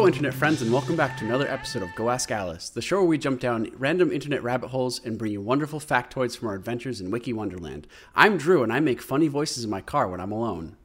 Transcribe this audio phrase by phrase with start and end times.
[0.00, 3.00] Hello, internet friends, and welcome back to another episode of Go Ask Alice, the show
[3.00, 6.54] where we jump down random internet rabbit holes and bring you wonderful factoids from our
[6.54, 7.86] adventures in Wiki Wonderland.
[8.14, 10.78] I'm Drew, and I make funny voices in my car when I'm alone.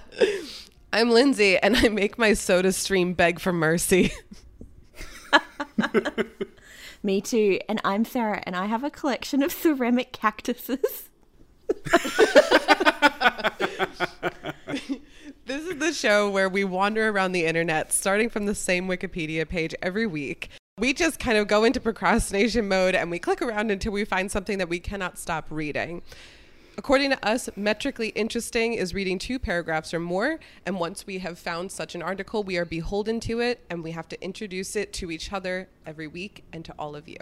[0.94, 4.10] I'm Lindsay, and I make my soda stream beg for mercy.
[7.02, 7.60] Me too.
[7.68, 11.10] And I'm Sarah, and I have a collection of ceramic cactuses.
[15.46, 19.46] This is the show where we wander around the internet, starting from the same Wikipedia
[19.46, 20.48] page every week.
[20.78, 24.30] We just kind of go into procrastination mode and we click around until we find
[24.30, 26.00] something that we cannot stop reading.
[26.78, 31.38] According to us, metrically interesting is reading two paragraphs or more, and once we have
[31.38, 34.94] found such an article, we are beholden to it and we have to introduce it
[34.94, 37.18] to each other every week and to all of you.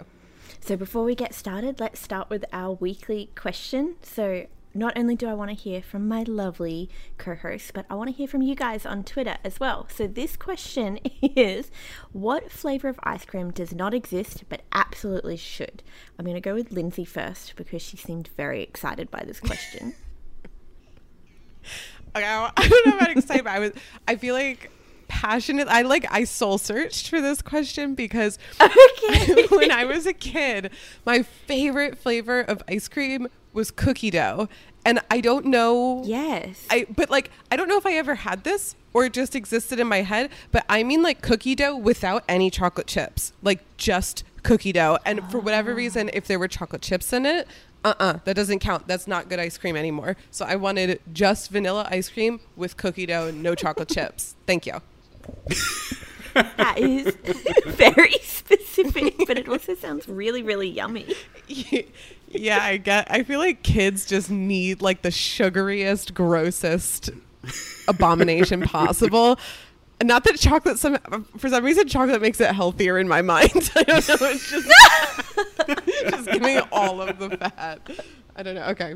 [0.61, 3.97] So before we get started, let's start with our weekly question.
[4.01, 7.95] So not only do I want to hear from my lovely co host, but I
[7.95, 9.87] want to hear from you guys on Twitter as well.
[9.89, 11.71] So, this question is
[12.11, 15.83] What flavor of ice cream does not exist but absolutely should?
[16.17, 19.95] I'm going to go with Lindsay first because she seemed very excited by this question.
[22.15, 23.71] Okay, I I don't know about excited, but I was.
[24.07, 24.69] I feel like
[25.13, 25.67] passionate.
[25.67, 26.05] I like.
[26.09, 29.45] I soul searched for this question because Okay.
[29.49, 30.71] when I was a kid,
[31.05, 34.49] my favorite flavor of ice cream was cookie dough,
[34.83, 36.01] and I don't know.
[36.03, 36.65] yes.
[36.69, 39.79] I but like I don't know if I ever had this or it just existed
[39.79, 44.23] in my head, but I mean like cookie dough without any chocolate chips, like just
[44.41, 44.97] cookie dough.
[45.05, 45.75] And for whatever ah.
[45.75, 47.47] reason, if there were chocolate chips in it,
[47.85, 48.87] uh-uh, that doesn't count.
[48.87, 50.15] That's not good ice cream anymore.
[50.31, 54.35] So I wanted just vanilla ice cream with cookie dough and no chocolate chips.
[54.47, 54.81] Thank you.
[56.33, 57.15] That is
[57.65, 61.15] very specific, but it also sounds really, really yummy.
[62.29, 63.09] yeah, I get.
[63.09, 67.11] I feel like kids just need like the sugariest, grossest
[67.87, 69.39] abomination possible.
[70.01, 70.97] Not that chocolate, some
[71.37, 73.71] for some reason, chocolate makes it healthier in my mind.
[73.75, 74.15] I don't know.
[74.29, 74.69] It's just
[76.09, 77.89] just give me all of the fat.
[78.35, 78.65] I don't know.
[78.65, 78.95] Okay.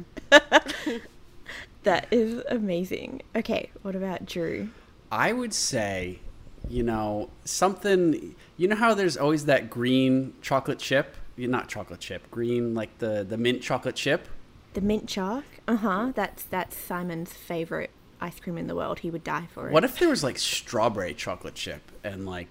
[1.83, 3.21] That is amazing.
[3.33, 4.69] Okay, what about Drew?
[5.11, 6.19] I would say,
[6.67, 11.15] you know, something, you know how there's always that green chocolate chip?
[11.37, 14.27] Not chocolate chip, green, like the, the mint chocolate chip.
[14.73, 15.43] The mint chalk.
[15.67, 16.11] Uh huh.
[16.15, 18.99] That's that's Simon's favorite ice cream in the world.
[18.99, 19.71] He would die for it.
[19.71, 22.47] What if there was like strawberry chocolate chip and like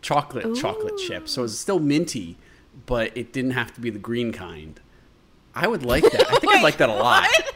[0.00, 1.28] chocolate chocolate chip?
[1.28, 2.36] So it's still minty,
[2.86, 4.80] but it didn't have to be the green kind.
[5.54, 6.32] I would like that.
[6.32, 7.28] I think I'd like that a lot.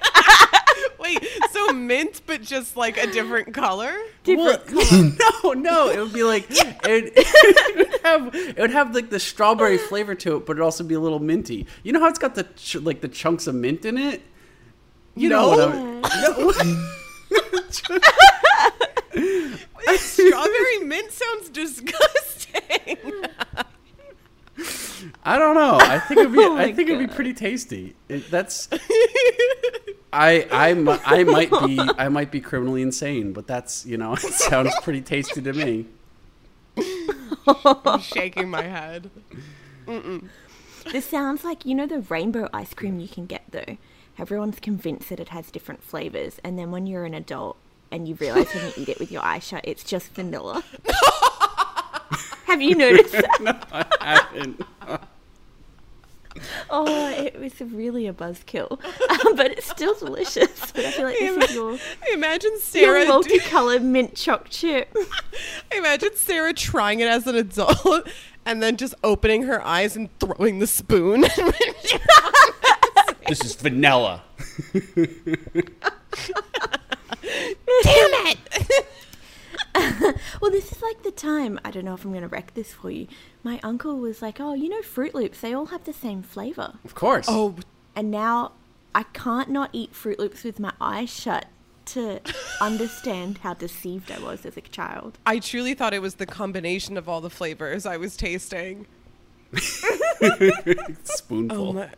[1.08, 1.28] Wait.
[1.50, 3.94] So mint, but just like a different color.
[4.24, 4.70] different?
[4.72, 5.14] Well,
[5.44, 9.20] no, no, it would be like it, it would have it would have like the
[9.20, 9.86] strawberry oh.
[9.86, 11.66] flavor to it, but it'd also be a little minty.
[11.82, 14.22] You know how it's got the ch- like the chunks of mint in it.
[15.14, 16.52] You know what I'm, no.
[19.96, 22.98] Strawberry mint sounds disgusting.
[25.24, 25.78] I don't know.
[25.80, 26.38] I think it'd be.
[26.48, 27.94] Oh I think it'd be pretty tasty.
[28.08, 28.68] It, that's.
[30.12, 30.70] I I
[31.04, 35.02] I might be I might be criminally insane, but that's you know it sounds pretty
[35.02, 35.86] tasty to me.
[37.46, 39.10] I'm shaking my head.
[40.92, 43.76] This sounds like you know the rainbow ice cream you can get though.
[44.18, 47.56] Everyone's convinced that it has different flavors, and then when you're an adult
[47.90, 50.64] and you realize when you eat it with your eyes shut, it's just vanilla.
[52.48, 53.68] Have you noticed that?
[53.70, 54.62] I haven't.
[56.70, 58.70] Oh, it was really a buzzkill,
[59.26, 60.70] um, but it's still delicious.
[60.70, 63.02] But I feel like this is your, I imagine your Sarah.
[63.02, 64.94] do- multicolored mint choc chip.
[65.72, 68.08] I imagine Sarah trying it as an adult
[68.46, 71.22] and then just opening her eyes and throwing the spoon.
[73.26, 74.22] This is vanilla.
[74.72, 74.82] Damn
[77.82, 78.38] it!
[80.40, 81.58] Well, this is like the time.
[81.64, 83.08] I don't know if I'm going to wreck this for you.
[83.42, 85.40] My uncle was like, "Oh, you know, Froot Loops.
[85.40, 87.26] They all have the same flavor." Of course.
[87.28, 87.56] Oh,
[87.96, 88.52] and now
[88.94, 91.46] I can't not eat Froot Loops with my eyes shut
[91.86, 92.20] to
[92.60, 95.18] understand how deceived I was as a child.
[95.26, 98.86] I truly thought it was the combination of all the flavors I was tasting.
[101.04, 101.68] spoonful.
[101.68, 101.88] Oh my.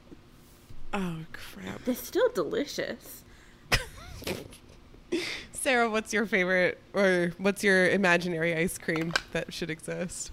[0.92, 1.84] Oh crap.
[1.84, 3.24] They're still delicious.
[5.60, 10.32] Sarah, what's your favorite or what's your imaginary ice cream that should exist?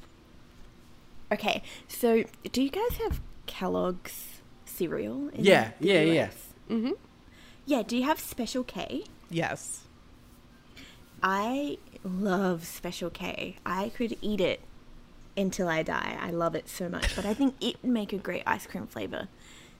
[1.34, 5.28] Okay, so do you guys have Kellogg's cereal?
[5.34, 6.30] in Yeah, the yeah, yeah.
[6.70, 6.92] Mm-hmm.
[7.66, 9.04] Yeah, do you have Special K?
[9.30, 9.82] Yes.
[11.22, 13.58] I love Special K.
[13.66, 14.62] I could eat it
[15.36, 16.18] until I die.
[16.22, 17.14] I love it so much.
[17.18, 19.28] But I think it would make a great ice cream flavor.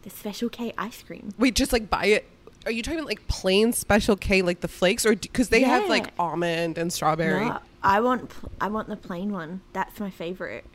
[0.02, 1.34] The Special K ice cream.
[1.38, 2.26] Wait, just like buy it.
[2.68, 6.12] Are you talking like plain special K, like the flakes, or because they have like
[6.20, 7.46] almond and strawberry?
[7.46, 8.30] No, I want
[8.60, 9.62] I want the plain one.
[9.72, 10.66] That's my favorite.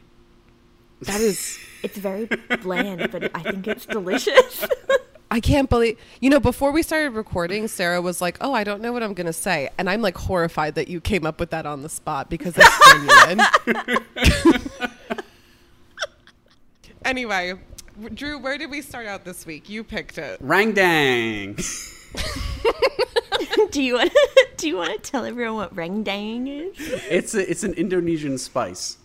[1.02, 2.30] That is It's very
[2.62, 4.66] bland, but I think it's delicious.
[5.30, 8.80] I can't believe you know before we started recording Sarah was like, "Oh, I don't
[8.80, 11.50] know what I'm going to say." And I'm like horrified that you came up with
[11.50, 13.36] that on the spot because it's
[13.66, 14.00] genuine.
[17.04, 17.58] anyway,
[18.14, 19.68] Drew, where did we start out this week?
[19.68, 20.38] You picked it.
[20.40, 21.54] Rang dang.
[23.70, 24.12] do you want
[24.56, 26.76] Do you want to tell everyone what rendang is?
[27.10, 28.98] It's a, it's an Indonesian spice.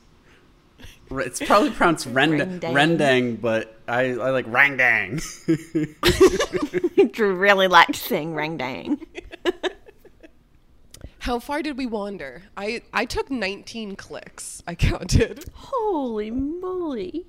[1.10, 2.74] It's probably pronounced rend- Rendang.
[2.74, 5.22] rendang, but I, I like rangdang.
[7.14, 9.00] Drew really liked saying rendang.
[11.20, 12.44] How far did we wander?
[12.56, 14.62] I I took 19 clicks.
[14.68, 15.46] I counted.
[15.54, 17.26] Holy moly!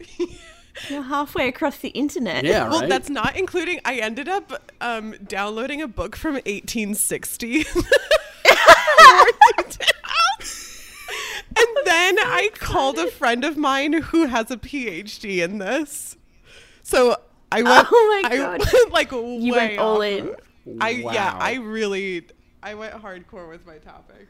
[0.89, 2.45] You're halfway across the internet.
[2.45, 3.81] yeah, Well, that's not including.
[3.85, 7.65] I ended up um, downloading a book from 1860.
[11.57, 16.17] and then I called a friend of mine who has a PhD in this.
[16.83, 17.17] So
[17.51, 17.89] I went.
[17.91, 18.59] Oh my I God.
[18.73, 20.29] went, like You way went all off in.
[20.29, 20.37] of-
[20.81, 21.37] I yeah.
[21.39, 22.27] I really.
[22.63, 24.29] I went hardcore with my topic.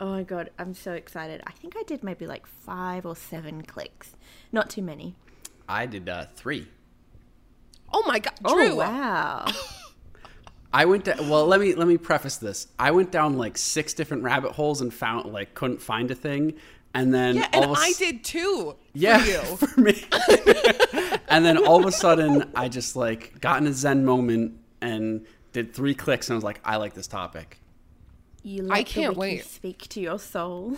[0.00, 1.40] Oh my god, I'm so excited.
[1.46, 4.12] I think I did maybe like five or seven clicks.
[4.52, 5.14] Not too many.
[5.68, 6.68] I did uh, three.
[7.92, 8.72] Oh my god, Drew!
[8.72, 9.46] Oh wow.
[10.72, 11.46] I went to well.
[11.46, 12.68] Let me let me preface this.
[12.78, 16.54] I went down like six different rabbit holes and found like couldn't find a thing,
[16.92, 18.76] and then Yeah, all and of a I s- did too.
[18.92, 19.56] Yeah, for you.
[19.66, 20.04] for me.
[21.28, 25.26] and then all of a sudden, I just like got in a zen moment and
[25.52, 27.58] did three clicks, and I was like, I like this topic.
[28.42, 29.44] You let can't the wiki wait.
[29.46, 30.76] speak to your soul.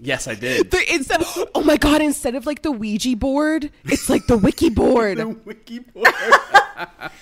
[0.00, 0.70] Yes, I did.
[0.70, 1.22] The, instead,
[1.54, 2.00] oh my god!
[2.02, 5.18] Instead of like the Ouija board, it's like the wiki board.
[5.18, 6.08] the wiki board.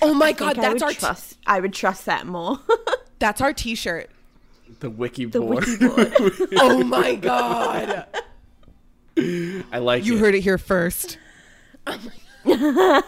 [0.03, 1.39] Oh my I god, think I that's our t- trust.
[1.47, 2.59] I would trust that more.
[3.19, 4.11] that's our T-shirt.
[4.81, 5.65] the wiki the board.
[5.67, 6.33] wiki board.
[6.57, 8.07] Oh my god!
[9.17, 10.21] I like You it.
[10.21, 11.19] heard it here first.
[11.87, 13.03] I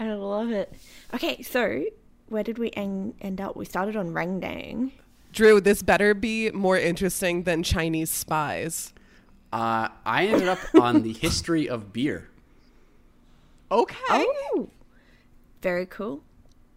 [0.00, 0.72] love it.
[1.14, 1.84] Okay, so
[2.28, 3.56] where did we en- end up?
[3.56, 4.90] We started on Rangdang.
[5.34, 8.92] Drew, this better be more interesting than Chinese spies.
[9.52, 12.28] Uh, I ended up on the history of beer.
[13.70, 14.68] Okay, Oh,
[15.60, 16.22] very cool.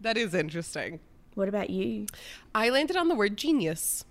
[0.00, 0.98] that is interesting.
[1.34, 2.06] What about you?
[2.54, 4.04] I landed on the word genius,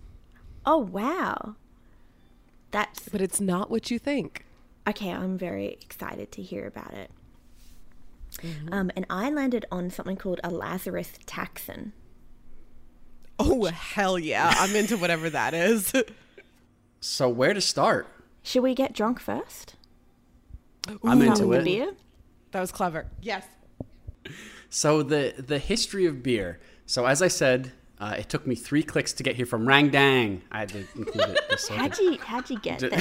[0.65, 1.55] Oh wow,
[2.71, 4.45] that's but it's not what you think.
[4.87, 5.11] okay.
[5.11, 7.11] I'm very excited to hear about it.
[8.71, 11.91] Um, and I landed on something called a Lazarus taxon.
[13.39, 14.53] Oh hell yeah!
[14.57, 15.93] I'm into whatever that is.
[16.99, 18.07] So where to start?
[18.41, 19.75] Should we get drunk first?
[21.03, 21.63] I'm into it.
[21.63, 21.93] beer.
[22.51, 23.05] That was clever.
[23.21, 23.45] Yes.
[24.69, 26.59] So the the history of beer.
[26.87, 30.41] So as I said, uh, it took me three clicks to get here from Rangdang.
[30.51, 31.39] I had to include it.
[31.51, 32.89] Just so How'd you how'd you get there?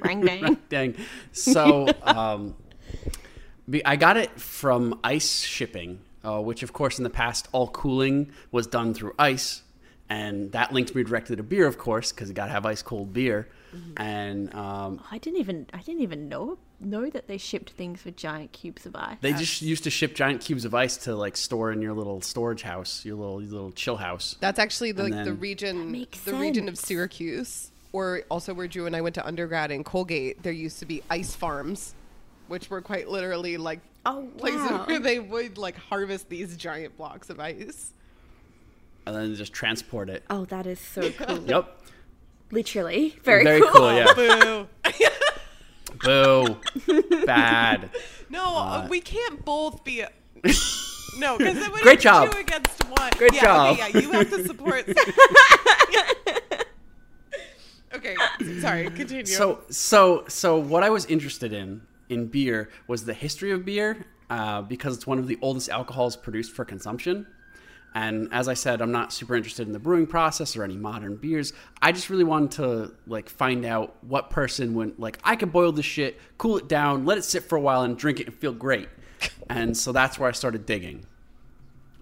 [0.00, 0.58] Rangdang.
[0.68, 0.94] Dang.
[1.32, 2.54] So um,
[3.84, 8.32] I got it from ice shipping, uh, which of course in the past all cooling
[8.50, 9.62] was done through ice,
[10.08, 12.82] and that links me directly to beer, of course, because you got to have ice
[12.82, 13.48] cold beer.
[13.98, 18.16] And um, I didn't even I didn't even know know that they shipped things with
[18.16, 19.16] giant cubes of ice.
[19.20, 22.22] they just used to ship giant cubes of ice to like store in your little
[22.22, 24.36] storage house, your little your little chill house.
[24.40, 26.78] That's actually the, And like, the region, makes the region of.
[26.78, 30.42] Syracuse, or also where Drew and I went to undergrad in Colgate.
[30.42, 31.94] There used to be ice farms,
[32.46, 34.84] which were quite literally like Oh, places wow.
[34.86, 37.92] where they would like harvest these giant blocks of ice.
[39.04, 40.24] and then just transport it.
[40.30, 41.40] Oh, that is so cool.
[41.40, 41.78] Yep.
[42.50, 43.70] Literally, very, Very cool.
[43.70, 44.14] cool, yeah.
[44.14, 44.66] Boo!
[46.86, 47.26] Boo.
[47.26, 47.90] Bad.
[48.30, 50.02] no, uh, we can't both be.
[51.18, 52.32] no, because it would Great be job.
[52.32, 53.10] two against one.
[53.18, 53.78] Great yeah, job.
[53.78, 54.88] Okay, yeah, you have to support.
[57.94, 58.16] okay,
[58.60, 58.88] sorry.
[58.88, 59.26] Continue.
[59.26, 64.06] So so so what I was interested in in beer was the history of beer
[64.30, 67.26] uh, because it's one of the oldest alcohols produced for consumption.
[67.94, 71.16] And as I said, I'm not super interested in the brewing process or any modern
[71.16, 71.52] beers.
[71.80, 75.72] I just really wanted to like find out what person went like I could boil
[75.72, 78.36] this shit, cool it down, let it sit for a while, and drink it and
[78.36, 78.88] feel great.
[79.50, 81.06] And so that's where I started digging.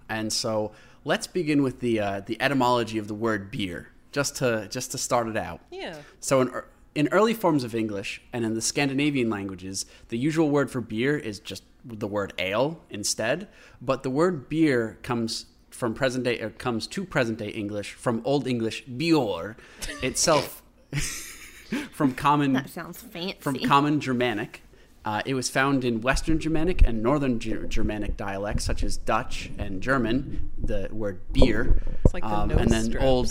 [0.09, 0.73] And so
[1.05, 4.97] let's begin with the uh, the etymology of the word beer, just to just to
[4.97, 5.61] start it out.
[5.71, 5.95] Yeah.
[6.19, 6.65] So in, ear-
[6.97, 11.15] in early forms of English and in the Scandinavian languages, the usual word for beer
[11.15, 13.47] is just the word ale instead.
[13.81, 18.21] But the word beer comes from present day, or comes to present day English from
[18.25, 19.55] Old English bior
[20.01, 20.63] itself,
[21.91, 23.37] from common That sounds fancy.
[23.41, 24.63] from Common Germanic.
[25.05, 29.51] Uh, it was found in Western Germanic and Northern Ger- Germanic dialects such as Dutch
[29.59, 30.49] and German.
[30.61, 33.05] The word beer, It's like the Um, nose and then strips.
[33.05, 33.27] old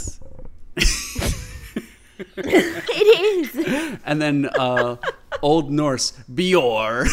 [2.36, 3.98] it is.
[4.04, 4.96] and then uh,
[5.42, 7.06] Old Norse Bjor.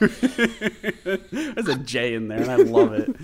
[1.30, 3.14] There's a J in there, and I love it.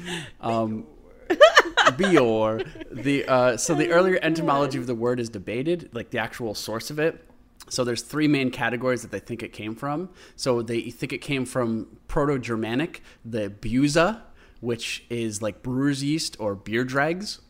[0.40, 0.86] Um,
[1.28, 2.66] Bjor.
[2.90, 6.90] The uh, so the earlier etymology of the word is debated, like the actual source
[6.90, 7.28] of it.
[7.68, 10.10] So there's three main categories that they think it came from.
[10.36, 14.20] So they think it came from Proto-Germanic, the buza,
[14.60, 17.40] which is like brewer's yeast or beer dregs.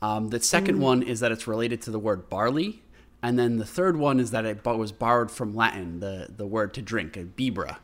[0.00, 2.81] Um, the second one is that it's related to the word barley,
[3.22, 6.74] and then the third one is that it was borrowed from Latin, the the word
[6.74, 7.76] to drink, a bibra.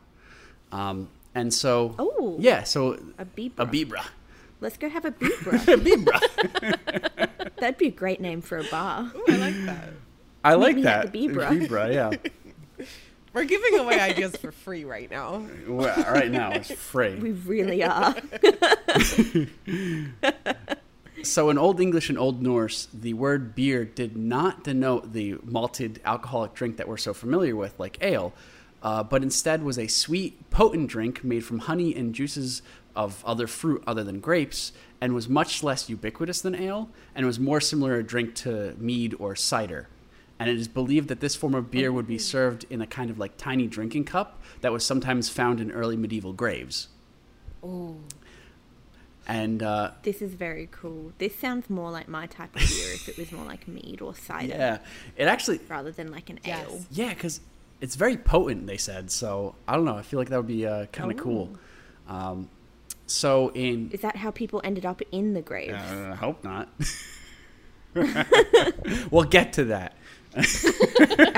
[0.71, 2.35] Um, and so, Ooh.
[2.39, 3.51] yeah, so A bibra.
[3.59, 4.05] a bibra,
[4.61, 5.67] Let's go have a bibra.
[5.67, 7.55] a bibra.
[7.57, 9.11] That'd be a great name for a bar.
[9.15, 9.89] Ooh, I like that.
[10.43, 11.05] I like me that.
[11.07, 11.67] at the Bibra.
[11.67, 12.85] Bibra, yeah.
[13.33, 15.45] We're giving away ideas for free right now.
[15.67, 17.15] Well, right now it's free.
[17.15, 18.15] We really are.
[21.23, 25.99] So in Old English and Old Norse, the word beer did not denote the malted
[26.05, 28.33] alcoholic drink that we're so familiar with, like ale,
[28.81, 32.61] uh, but instead was a sweet, potent drink made from honey and juices
[32.95, 34.71] of other fruit other than grapes,
[35.01, 39.15] and was much less ubiquitous than ale, and was more similar a drink to mead
[39.19, 39.87] or cider.
[40.39, 43.09] And it is believed that this form of beer would be served in a kind
[43.09, 46.87] of like tiny drinking cup that was sometimes found in early medieval graves.
[49.31, 51.13] And uh, this is very cool.
[51.19, 54.15] This sounds more like my type of beer if it was more like mead or
[54.15, 54.79] cider yeah,
[55.15, 56.65] it actually rather than like an Yes.
[56.67, 56.81] ale.
[56.89, 57.39] Yeah, because
[57.79, 58.65] it's very potent.
[58.65, 59.53] They said so.
[59.67, 59.95] I don't know.
[59.95, 61.51] I feel like that would be uh, kind of cool.
[62.07, 62.49] Um,
[63.05, 65.73] so in Is that how people ended up in the graves?
[65.73, 66.67] uh, I hope not.
[69.11, 69.93] we'll get to that.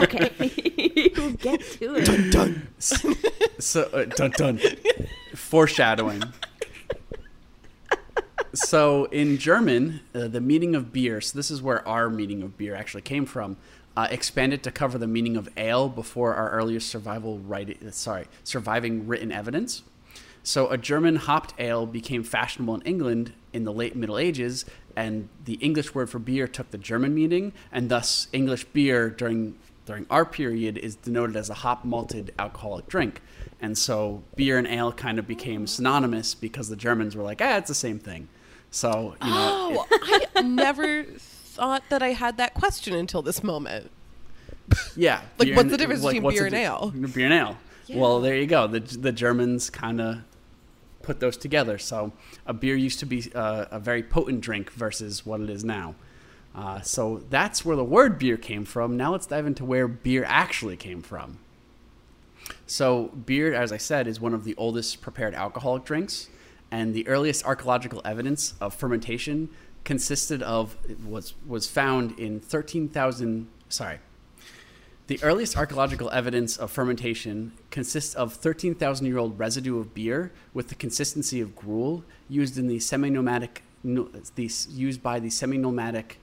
[0.01, 2.05] Okay, we'll get to it.
[2.05, 2.29] Dun.
[2.31, 2.67] dun.
[3.59, 4.59] So uh, dun dun.
[5.35, 6.23] Foreshadowing.
[8.53, 11.21] So in German, uh, the meaning of beer.
[11.21, 13.57] So this is where our meaning of beer actually came from.
[13.95, 19.05] Uh, expanded to cover the meaning of ale before our earliest survival writing, sorry, surviving
[19.05, 19.83] written evidence.
[20.43, 24.65] So a German hopped ale became fashionable in England in the late Middle Ages,
[24.95, 29.55] and the English word for beer took the German meaning, and thus English beer during
[29.85, 33.21] during our period is denoted as a hop malted alcoholic drink.
[33.59, 37.57] And so beer and ale kind of became synonymous because the Germans were like, ah,
[37.57, 38.29] it's the same thing.
[38.71, 43.91] So, you know, Oh, I never thought that I had that question until this moment.
[44.95, 45.21] yeah.
[45.37, 46.91] Like, what's the difference between beer the and di- ale?
[47.13, 47.57] Beer and ale.
[47.93, 48.67] Well, there you go.
[48.67, 50.19] The, the Germans kind of
[51.01, 51.77] put those together.
[51.77, 52.13] So
[52.45, 55.95] a beer used to be uh, a very potent drink versus what it is now.
[56.55, 58.95] Uh, so that's where the word beer came from.
[58.95, 61.39] Now let's dive into where beer actually came from.
[62.65, 66.27] So, beer, as I said, is one of the oldest prepared alcoholic drinks,
[66.71, 69.49] and the earliest archaeological evidence of fermentation
[69.83, 70.75] consisted of
[71.05, 73.47] was was found in thirteen thousand.
[73.69, 73.99] Sorry,
[75.07, 80.69] the earliest archaeological evidence of fermentation consists of 13,000 year old residue of beer with
[80.69, 86.19] the consistency of gruel used in the semi nomadic, used by the semi nomadic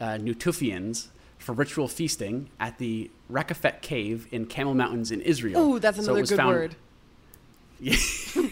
[0.00, 5.54] uh, Natufians for ritual feasting at the Rakafet cave in Camel Mountains in Israel.
[5.56, 6.76] Oh, that's So another was good found- word.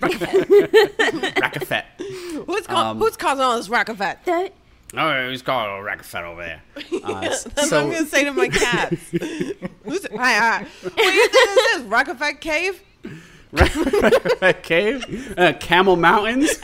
[0.00, 1.84] Rakafet.
[2.46, 4.18] Who's, ca- Um, who's causing all this rackafet?
[4.24, 4.48] So,
[4.96, 6.62] Oh, he's called a Rakafet over there.
[7.04, 9.10] Uh, That's what I'm so, going to say to my cats.
[9.10, 10.66] who's, hi, hi.
[10.82, 11.82] What do you think this is?
[11.84, 12.82] Rackafet Cave?
[13.52, 15.34] Rakafet cave?
[15.38, 16.56] Uh, Camel Mountains?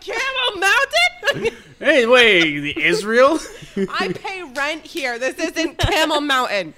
[0.00, 1.56] Camel Mountain?
[1.78, 3.38] Hey, wait, the Israel?
[3.76, 5.18] I pay rent here.
[5.18, 6.74] This isn't Camel Mountain.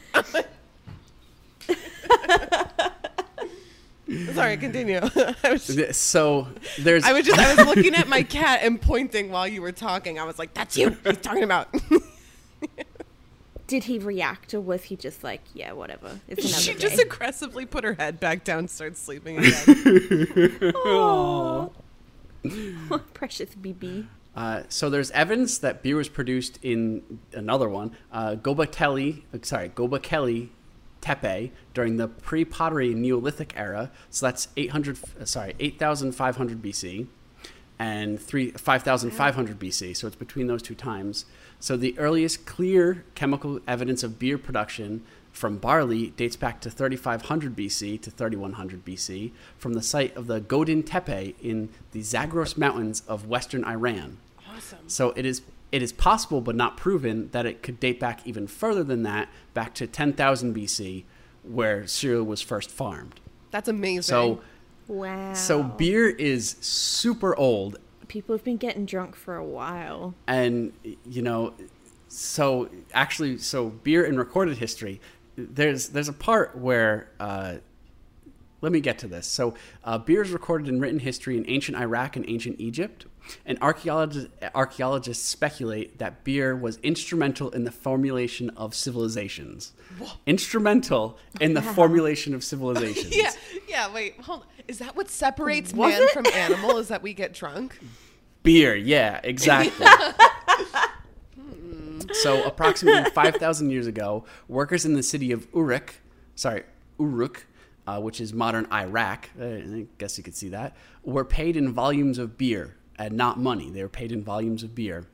[4.33, 5.01] Sorry, continue.
[5.45, 9.31] I was, So there's I was just I was looking at my cat and pointing
[9.31, 10.19] while you were talking.
[10.19, 11.69] I was like, "That's you." He's talking about.
[13.67, 16.21] did he react or was he just like, yeah, whatever?
[16.29, 16.79] It's she day.
[16.79, 20.73] just aggressively put her head back down, and started sleeping again.
[20.75, 21.69] Aw.
[23.15, 24.07] Precious BB.
[24.37, 29.69] Uh, so there's evidence that beer was produced in another one, uh, Gobekli, uh, sorry,
[29.69, 30.49] Gobekli
[31.05, 33.91] Tepe during the pre-pottery Neolithic era.
[34.09, 37.07] So that's 800, uh, sorry, 8,500 BC
[37.79, 39.97] and three 5,500 BC.
[39.97, 41.27] So it's between those two times.
[41.61, 47.57] So the earliest clear chemical evidence of beer production from barley dates back to 3500
[47.57, 53.03] BC to 3100 BC from the site of the Godin Tepe in the Zagros Mountains
[53.09, 54.19] of western Iran.
[54.57, 54.79] awesome.
[54.87, 58.47] So it is it is possible but not proven that it could date back even
[58.47, 61.04] further than that, back to 10,000 BC,
[61.42, 63.21] where cereal was first farmed.
[63.50, 64.02] That's amazing.
[64.02, 64.40] So
[64.87, 65.33] Wow.
[65.35, 70.14] so beer is super old, People have been getting drunk for a while.
[70.26, 70.73] and
[71.09, 71.54] you know,
[72.09, 75.00] so actually, so beer in recorded history,
[75.37, 77.09] there's there's a part where.
[77.18, 77.56] Uh,
[78.61, 79.26] let me get to this.
[79.26, 79.54] So,
[79.85, 83.04] uh, beer is recorded in written history in ancient Iraq and ancient Egypt,
[83.47, 89.73] and archaeologists, archaeologists speculate that beer was instrumental in the formulation of civilizations.
[90.26, 93.14] Instrumental in the formulation of civilizations.
[93.25, 93.31] Yeah,
[93.69, 93.93] yeah.
[93.93, 94.40] Wait, hold.
[94.40, 94.47] on.
[94.66, 96.11] Is that what separates Was man it?
[96.11, 96.78] from animal?
[96.78, 97.78] Is that we get drunk?
[98.43, 99.87] Beer, yeah, exactly.
[102.12, 105.95] so, approximately 5,000 years ago, workers in the city of Uruk,
[106.35, 106.64] sorry,
[106.99, 107.47] Uruk,
[107.87, 111.73] uh, which is modern Iraq, uh, I guess you could see that, were paid in
[111.73, 113.71] volumes of beer and not money.
[113.71, 115.07] They were paid in volumes of beer.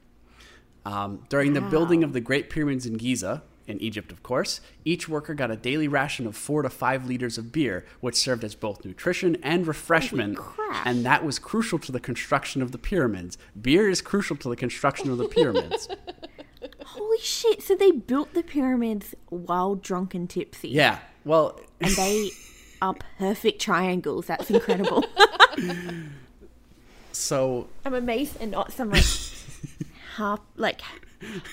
[0.85, 5.09] Um, during the building of the Great Pyramids in Giza, in Egypt, of course, each
[5.09, 8.55] worker got a daily ration of four to five liters of beer, which served as
[8.55, 10.37] both nutrition and refreshment.
[10.39, 10.87] crap.
[10.87, 13.39] And that was crucial to the construction of the pyramids.
[13.61, 15.89] Beer is crucial to the construction of the pyramids.
[16.87, 17.63] Holy shit!
[17.63, 20.71] So they built the pyramids while drunk and tipsy.
[20.71, 20.99] yeah.
[21.25, 22.31] Well, And they
[22.83, 24.27] are perfect triangles.
[24.27, 25.05] That's incredible.
[27.21, 29.05] so I'm amazed and not some like
[30.17, 30.81] half like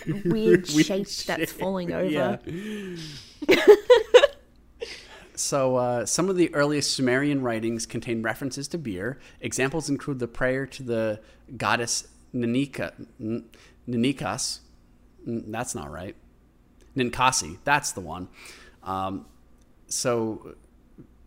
[0.06, 2.06] weird, Weird shape that's falling over.
[2.10, 2.38] yeah.
[5.36, 9.20] So, uh, some of the earliest Sumerian writings contain references to beer.
[9.40, 11.20] Examples include the prayer to the
[11.58, 13.46] goddess Nanika, N-
[13.88, 14.62] Nanikas.
[15.28, 16.16] N- That's not right.
[16.96, 17.60] Ninkasi.
[17.66, 18.30] That's the one.
[18.82, 19.28] Um,
[19.88, 20.56] so,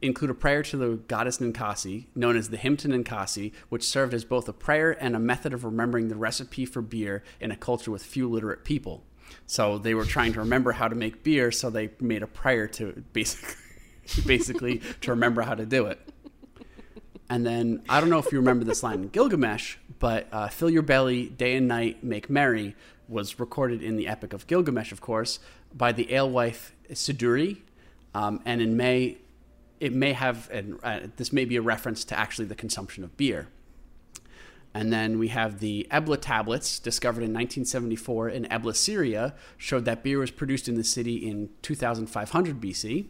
[0.03, 4.15] include a prayer to the goddess Ninkasi, known as the hymn to Ninkasi, which served
[4.15, 7.57] as both a prayer and a method of remembering the recipe for beer in a
[7.57, 9.05] culture with few literate people.
[9.47, 12.67] So they were trying to remember how to make beer, so they made a prayer
[12.69, 13.55] to basically,
[14.27, 16.01] basically to remember how to do it.
[17.29, 20.71] And then I don't know if you remember this line in Gilgamesh, but uh, "Fill
[20.71, 22.75] your belly, day and night, make merry"
[23.09, 25.39] was recorded in the Epic of Gilgamesh, of course,
[25.73, 27.59] by the alewife Siduri,
[28.15, 29.19] um, and in May,
[29.81, 33.17] it may have, and uh, this may be a reference to actually the consumption of
[33.17, 33.49] beer.
[34.73, 40.05] And then we have the Ebla tablets discovered in 1974 in Ebla, Syria, showed that
[40.05, 43.07] beer was produced in the city in 2500 BC.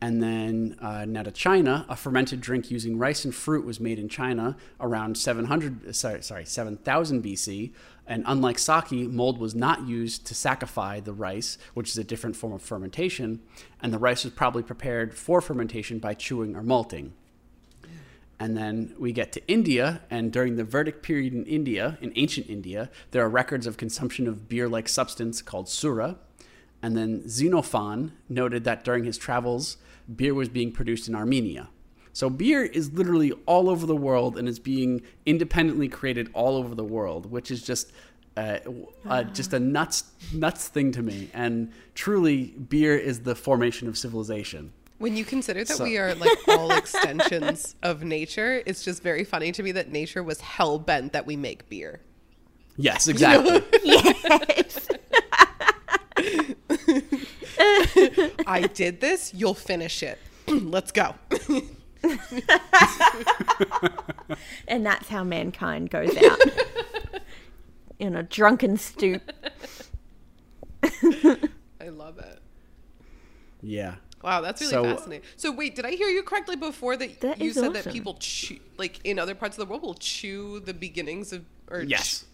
[0.00, 4.08] And then uh, to China, a fermented drink using rice and fruit was made in
[4.08, 7.72] China around 700, sorry, sorry 7000 BC.
[8.06, 12.36] And unlike sake, mold was not used to saccify the rice, which is a different
[12.36, 13.40] form of fermentation.
[13.82, 17.12] And the rice was probably prepared for fermentation by chewing or malting.
[18.40, 22.48] And then we get to India, and during the Vedic period in India, in ancient
[22.48, 26.18] India, there are records of consumption of beer like substance called sura.
[26.80, 29.76] And then Xenophon noted that during his travels,
[30.14, 31.68] beer was being produced in Armenia.
[32.12, 36.74] So beer is literally all over the world and is being independently created all over
[36.74, 37.92] the world, which is just
[38.36, 38.58] uh,
[39.08, 41.30] uh, just a nuts nuts thing to me.
[41.34, 44.72] And truly, beer is the formation of civilization.
[44.98, 49.22] When you consider that So- we are like all extensions of nature, it's just very
[49.24, 52.00] funny to me that nature was hell bent that we make beer.
[52.76, 53.62] Yes, exactly.
[53.84, 54.88] Yes.
[57.58, 60.18] I did this, you'll finish it.
[60.48, 61.14] Let's go.
[64.68, 66.38] and that's how mankind goes out.
[67.98, 69.22] In a drunken stoop.
[70.82, 72.38] I love it.
[73.60, 73.96] yeah.
[74.22, 75.26] Wow, that's really So- fascinating.
[75.36, 78.16] So wait, did I hear you correctly before that, That you is said that people
[78.20, 82.24] chew like in other parts of the world will chew the beginnings of or Yes.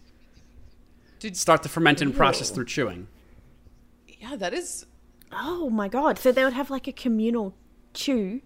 [1.21, 3.07] Did, Start the fermenting process through chewing.
[4.07, 4.85] yeah, that is
[5.33, 6.19] Oh my god.
[6.19, 7.55] So they would have like a communal
[7.93, 8.41] chew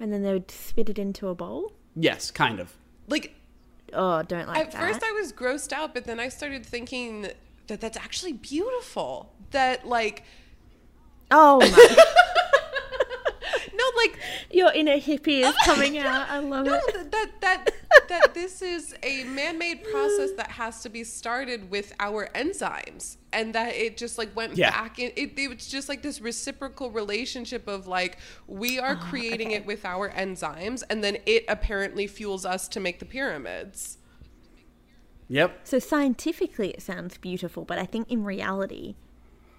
[0.00, 1.72] and then they would spit it into a bowl?
[1.94, 2.74] Yes, kind of.
[3.08, 3.34] like
[3.94, 4.80] Oh, don't like at that.
[4.80, 7.28] first I was grossed out, but then I started thinking
[7.66, 9.32] that that's actually beautiful.
[9.50, 10.24] That like
[11.30, 11.96] oh my.
[14.02, 14.18] no, like
[14.50, 16.28] Your inner hippie is coming out.
[16.28, 16.94] I love no, it.
[16.94, 17.70] that that that,
[18.08, 23.54] that this is a man-made process that has to be started with our enzymes, and
[23.54, 24.70] that it just like went Yeah.
[24.70, 25.12] back in.
[25.16, 29.56] It, it was just like this reciprocal relationship of like we are oh, creating okay.
[29.56, 33.98] it with our enzymes, and then it apparently fuels us to make the pyramids.
[35.28, 35.60] Yep.
[35.64, 38.96] So scientifically it sounds beautiful, but I think in reality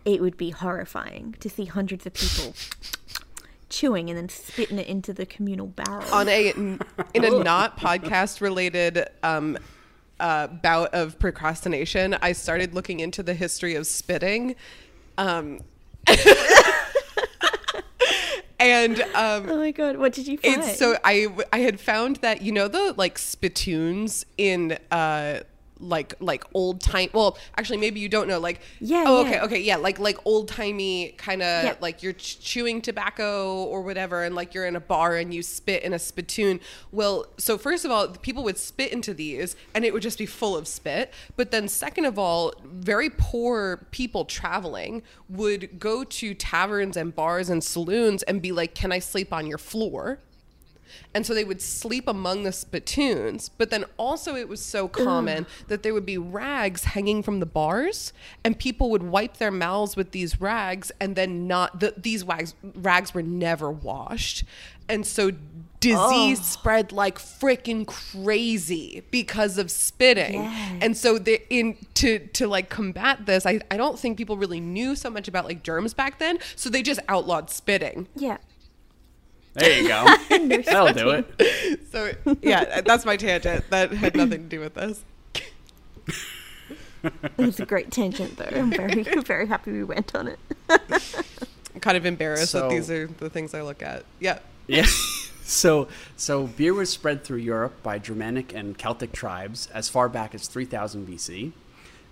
[0.06, 2.54] it would be horrifying to see hundreds of people
[3.74, 6.06] chewing and then spitting it into the communal barrel.
[6.14, 6.80] on a in
[7.16, 9.58] a not podcast related um
[10.20, 14.56] uh, bout of procrastination, I started looking into the history of spitting.
[15.18, 15.60] Um,
[18.60, 20.62] and um, oh my god, what did you find?
[20.62, 25.42] it's so I I had found that you know the like spittoons in uh
[25.84, 29.28] like like old time well actually maybe you don't know like Yeah, oh yeah.
[29.30, 31.76] okay okay yeah like like old timey kind of Yeah.
[31.82, 35.43] like you're ch- chewing tobacco or whatever and like you're in a bar and you
[35.43, 36.60] spit in a spittoon
[36.91, 40.26] well so first of all people would spit into these and it would just be
[40.26, 46.34] full of spit but then second of all very poor people traveling would go to
[46.34, 50.19] taverns and bars and saloons and be like can i sleep on your floor
[51.14, 53.50] and so they would sleep among the spittoons.
[53.50, 57.46] But then also, it was so common that there would be rags hanging from the
[57.46, 62.24] bars, and people would wipe their mouths with these rags, and then not the, these
[62.24, 64.44] rags, rags were never washed.
[64.90, 65.32] And so
[65.80, 70.36] disease spread like freaking crazy because of spitting.
[70.36, 70.80] Yes.
[70.82, 74.62] And so they in to to like combat this, I, I don't think people really
[74.62, 76.40] knew so much about like germs back then.
[76.56, 78.08] So they just outlawed spitting.
[78.16, 78.38] Yeah.
[79.54, 80.06] There you go.
[80.63, 81.82] That'll do it.
[81.92, 82.12] So
[82.42, 83.70] yeah, that's my tangent.
[83.70, 85.04] That had nothing to do with this.
[87.04, 88.50] It was a great tangent, though.
[88.52, 90.39] I'm very, very happy we went on it.
[90.70, 94.06] I'm kind of embarrassed So- that these are the things I look at.
[94.20, 94.39] Yeah.
[94.68, 94.86] Yeah.
[95.46, 100.34] So, so beer was spread through Europe by Germanic and Celtic tribes as far back
[100.34, 101.52] as 3000 BC,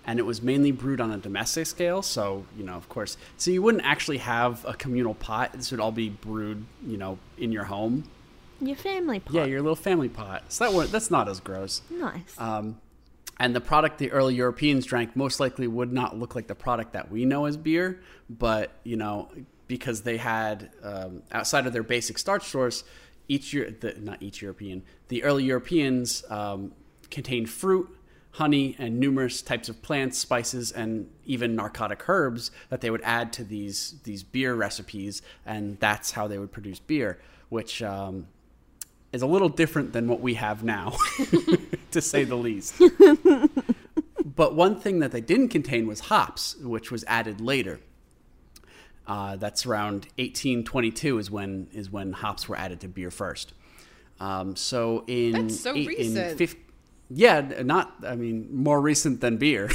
[0.04, 2.02] and it was mainly brewed on a domestic scale.
[2.02, 5.52] So, you know, of course, so you wouldn't actually have a communal pot.
[5.52, 8.04] This would all be brewed, you know, in your home.
[8.60, 9.34] Your family pot.
[9.34, 10.44] Yeah, your little family pot.
[10.48, 11.82] So that one, that's not as gross.
[11.90, 12.38] Nice.
[12.38, 12.78] Um,
[13.38, 16.92] and the product the early Europeans drank most likely would not look like the product
[16.92, 19.30] that we know as beer, but you know
[19.66, 22.84] because they had um, outside of their basic starch source,
[23.28, 26.72] each year the, not each European, the early Europeans um,
[27.10, 27.88] contained fruit,
[28.32, 33.32] honey and numerous types of plants, spices, and even narcotic herbs that they would add
[33.34, 37.18] to these these beer recipes, and that's how they would produce beer,
[37.50, 38.26] which um,
[39.12, 40.96] is a little different than what we have now,
[41.90, 42.80] to say the least.
[44.24, 47.80] but one thing that they didn't contain was hops, which was added later.
[49.06, 53.52] Uh, that's around 1822 is when is when hops were added to beer first.
[54.20, 56.40] Um, so in that's so eight, recent.
[56.40, 56.56] In
[57.14, 59.70] yeah, not I mean more recent than beer.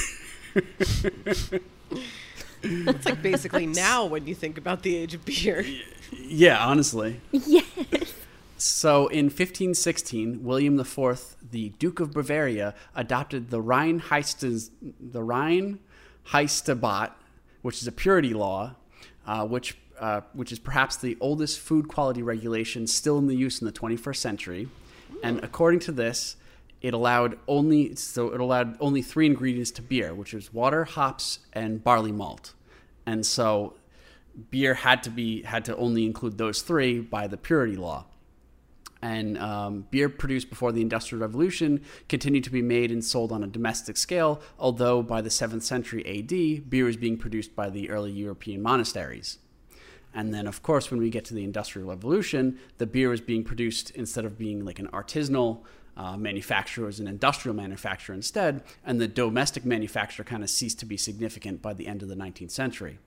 [2.64, 5.66] It's like basically now when you think about the age of beer.
[6.12, 7.22] yeah, honestly.
[7.32, 8.14] yes.
[8.58, 15.80] So in 1516, William IV, the Duke of Bavaria, adopted the Rhine the Rhine
[16.30, 17.12] Heistabat,
[17.62, 18.76] which is a purity law,
[19.28, 23.62] uh, which uh, which is perhaps the oldest food quality regulation still in the use
[23.62, 24.68] in the 21st century.
[25.24, 26.36] And according to this,
[26.82, 31.40] it allowed only so it allowed only three ingredients to beer, which was water, hops,
[31.54, 32.54] and barley malt.
[33.06, 33.76] And so
[34.52, 38.06] beer had to be had to only include those three by the purity law
[39.02, 43.44] and um, beer produced before the Industrial Revolution continued to be made and sold on
[43.44, 47.90] a domestic scale, although by the 7th century AD, beer was being produced by the
[47.90, 49.40] early European monasteries.
[50.14, 53.44] And then, of course, when we get to the Industrial Revolution, the beer was being
[53.44, 55.60] produced instead of being like an artisanal
[55.98, 60.86] uh, manufacturer, was an industrial manufacturer instead, and the domestic manufacture kind of ceased to
[60.86, 63.00] be significant by the end of the 19th century.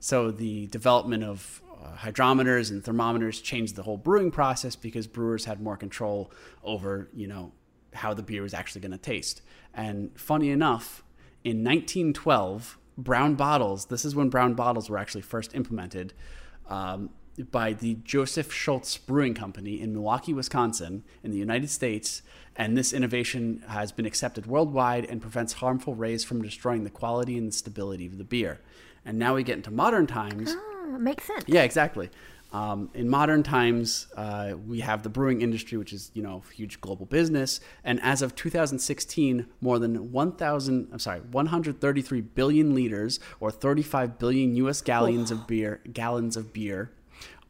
[0.00, 5.44] So the development of uh, hydrometers and thermometers changed the whole brewing process because brewers
[5.44, 6.30] had more control
[6.62, 7.52] over, you know,
[7.92, 9.42] how the beer was actually going to taste.
[9.74, 11.02] And funny enough,
[11.42, 16.14] in 1912, brown bottles, this is when brown bottles were actually first implemented
[16.68, 17.10] um,
[17.50, 22.22] by the Joseph Schlitz Brewing Company in Milwaukee, Wisconsin, in the United States.
[22.56, 27.38] And this innovation has been accepted worldwide and prevents harmful rays from destroying the quality
[27.38, 28.60] and the stability of the beer.
[29.04, 30.54] And now we get into modern times.
[30.56, 31.44] Ah, makes sense.
[31.46, 32.10] Yeah, exactly.
[32.52, 36.54] Um, in modern times, uh, we have the brewing industry, which is you know a
[36.54, 43.20] huge global business, and as of 2016, more than 1,000, I'm sorry, 133 billion liters
[43.38, 44.80] or 35 billion U.S.
[44.80, 46.90] gallons of beer, gallons of beer,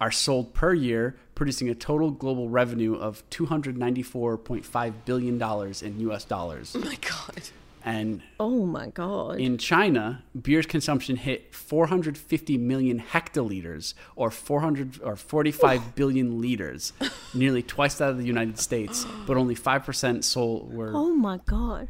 [0.01, 6.25] are sold per year, producing a total global revenue of 294.5 billion dollars in U.S.
[6.25, 6.75] dollars.
[6.77, 7.43] Oh my god.
[7.85, 9.39] And Oh my god.
[9.39, 16.93] in China, beer consumption hit 450 million hectoliters, or 400 or 45 billion liters,
[17.33, 19.07] nearly twice that of the United States.
[19.27, 20.93] But only five percent sold were.
[20.95, 21.89] oh my god.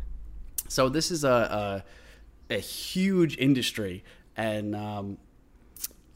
[0.68, 1.82] So this is a
[2.50, 4.04] a, a huge industry,
[4.36, 5.16] and um,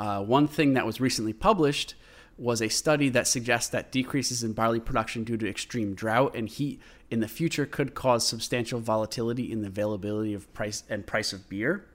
[0.02, 1.94] uh, one thing that was recently published
[2.36, 6.48] was a study that suggests that decreases in barley production due to extreme drought and
[6.48, 11.32] heat in the future could cause substantial volatility in the availability of price and price
[11.32, 11.86] of beer.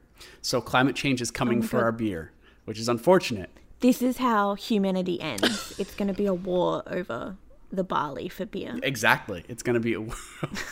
[0.42, 1.84] So climate change is coming for God.
[1.84, 2.32] our beer,
[2.64, 3.50] which is unfortunate.
[3.82, 5.78] This is how humanity ends.
[5.78, 7.36] it's going to be a war over
[7.74, 8.80] the barley for beer.
[8.84, 9.44] Exactly.
[9.50, 9.96] It's gonna be.
[9.96, 10.16] A war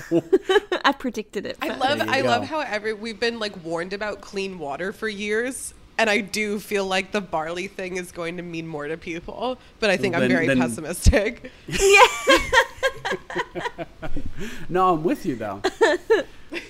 [0.85, 1.57] I predicted it.
[1.61, 4.93] I love There you I love how every we've been like warned about clean water
[4.93, 5.73] for years.
[5.97, 9.57] And I do feel like the barley thing is going to mean more to people,
[9.79, 11.51] but I think I'm very then- pessimistic.
[14.69, 15.61] no, I'm with you though.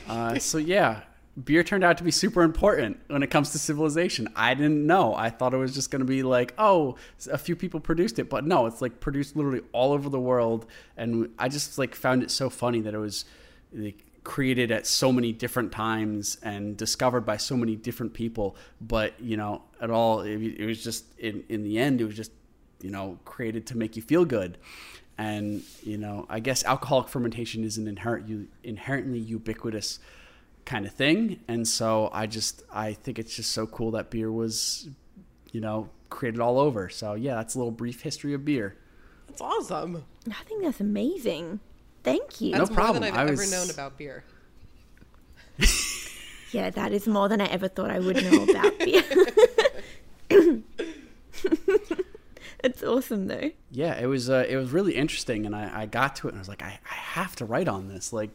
[0.08, 1.02] Uh, so yeah,
[1.44, 4.28] beer turned out to be super important when it comes to civilization.
[4.36, 5.14] I didn't know.
[5.14, 6.96] I thought it was just gonna be like, oh,
[7.32, 10.66] a few people produced it, but no, it's like produced literally all over the world.
[10.98, 13.26] And I just like found it so funny that it was
[13.74, 18.58] like, created at so many different times and discovered by so many different people.
[18.82, 22.16] But you know, at all, it, it was just in in the end, it was
[22.18, 22.32] just
[22.82, 24.58] you know created to make you feel good
[25.18, 30.00] and you know i guess alcoholic fermentation is an inherent you inherently ubiquitous
[30.66, 34.30] kind of thing and so i just i think it's just so cool that beer
[34.30, 34.90] was
[35.54, 38.76] you know created all over so yeah that's a little brief history of beer
[39.28, 40.06] That's awesome.
[40.30, 41.60] I think that's amazing.
[42.06, 42.54] Thank you.
[42.54, 43.02] That's problem.
[43.04, 44.24] more than I I've was- ever known about beer.
[46.52, 49.04] Yeah, that is more than I ever thought I would know about beer.
[52.64, 53.52] it's awesome though.
[53.72, 56.40] yeah it was uh, it was really interesting and I, I got to it and
[56.40, 58.30] i was like I, I have to write on this like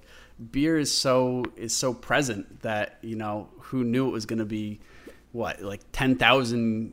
[0.51, 4.45] beer is so is so present that you know who knew it was going to
[4.45, 4.81] be
[5.33, 6.93] what like 10,000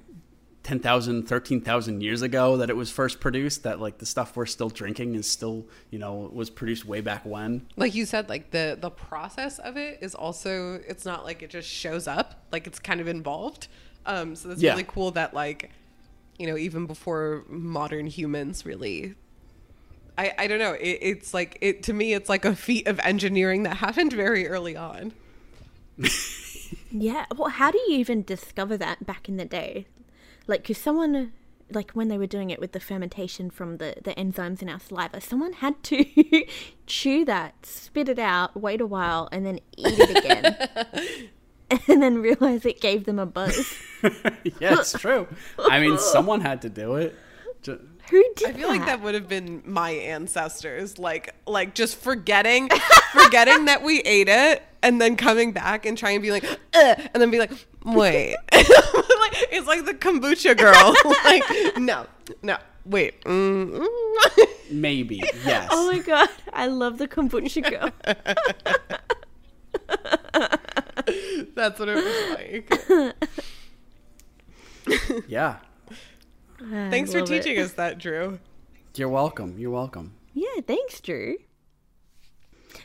[0.68, 4.70] 10,000 13,000 years ago that it was first produced that like the stuff we're still
[4.70, 8.78] drinking is still you know was produced way back when Like you said, like the
[8.80, 12.46] the process of it is also it's not like it just shows up.
[12.52, 13.68] Like it's kind of involved.
[14.06, 14.72] Um, so that's Yeah.
[14.72, 15.72] really cool that like,
[16.40, 19.16] you know, even before modern humans really
[20.18, 20.74] I, I don't know.
[20.74, 22.14] It, it's like it to me.
[22.14, 25.14] It's like a feat of engineering that happened very early on.
[26.90, 27.26] Yeah.
[27.36, 29.88] Well, how do you even discover that back in the day?
[30.48, 31.34] Like, because someone,
[31.72, 34.80] like when they were doing it with the fermentation from the, the enzymes in our
[34.80, 36.06] saliva, someone had to
[36.88, 41.28] chew that, spit it out, wait a while, and then eat it again.
[41.88, 43.76] and then realize it gave them a buzz.
[44.60, 47.16] yeah it's true i mean someone had to do it
[47.64, 51.98] Ju- Who did I feel like that would have been my ancestors, like like just
[51.98, 52.70] forgetting
[53.12, 57.00] forgetting that we ate it and then coming back and trying to be like, "Ugh,"
[57.14, 57.52] and then be like,
[57.84, 58.64] wait, like,
[59.52, 61.44] it's like the kombucha girl, like
[61.78, 62.06] no,
[62.42, 64.48] no, wait, mm, mm.
[64.72, 67.92] maybe yes Oh my god, I love the kombucha girl.
[71.56, 72.30] that's what it was
[74.88, 75.28] like.
[75.28, 75.58] yeah
[76.90, 78.40] Thanks for teaching us that, Drew.
[78.96, 81.38] you're welcome you're welcome Yeah, thanks, Drew.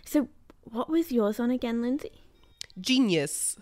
[0.04, 0.28] So,
[0.64, 2.10] what was yours on again, Lindsay?
[2.80, 3.56] Genius.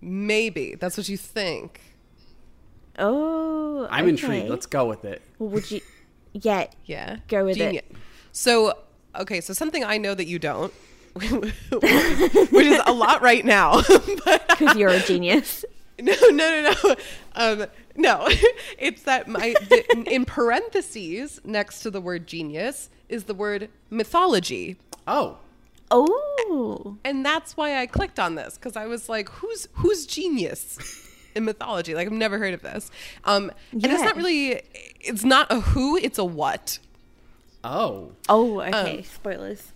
[0.00, 1.80] Maybe that's what you think.
[2.98, 5.80] Oh, i'm intrigued let's go with it Well, would you?
[6.34, 7.16] Yeah, Yeah.
[7.28, 7.90] Go with it.
[8.32, 8.74] So,
[9.18, 10.72] okay, so something I know that you don't,
[11.14, 13.82] which is a lot right now.
[13.82, 15.64] because you're a genius.
[16.04, 16.96] no, no, no, no.
[17.34, 18.28] Um, no,
[18.78, 24.76] it's that my the, in parentheses next to the word genius is the word mythology.
[25.06, 25.38] oh
[25.94, 30.78] Oh, And that's why I clicked on this because I was like, who's who's genius
[31.34, 31.94] in mythology?
[31.94, 32.90] Like I've never heard of this.
[33.24, 34.62] Um, and it's not really
[35.00, 36.78] it's not a who, it's a what.
[37.62, 39.02] oh oh, okay.
[39.02, 39.72] Spoilers.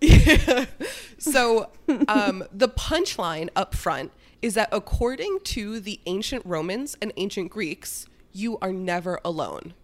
[0.00, 0.66] Yeah.
[1.18, 1.70] so
[2.08, 4.10] um, the punchline up front
[4.42, 9.74] is that according to the ancient Romans and ancient Greeks, you are never alone.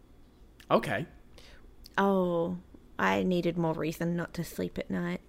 [0.70, 1.06] okay
[1.98, 2.58] Oh,
[2.98, 5.20] I needed more reason not to sleep at night.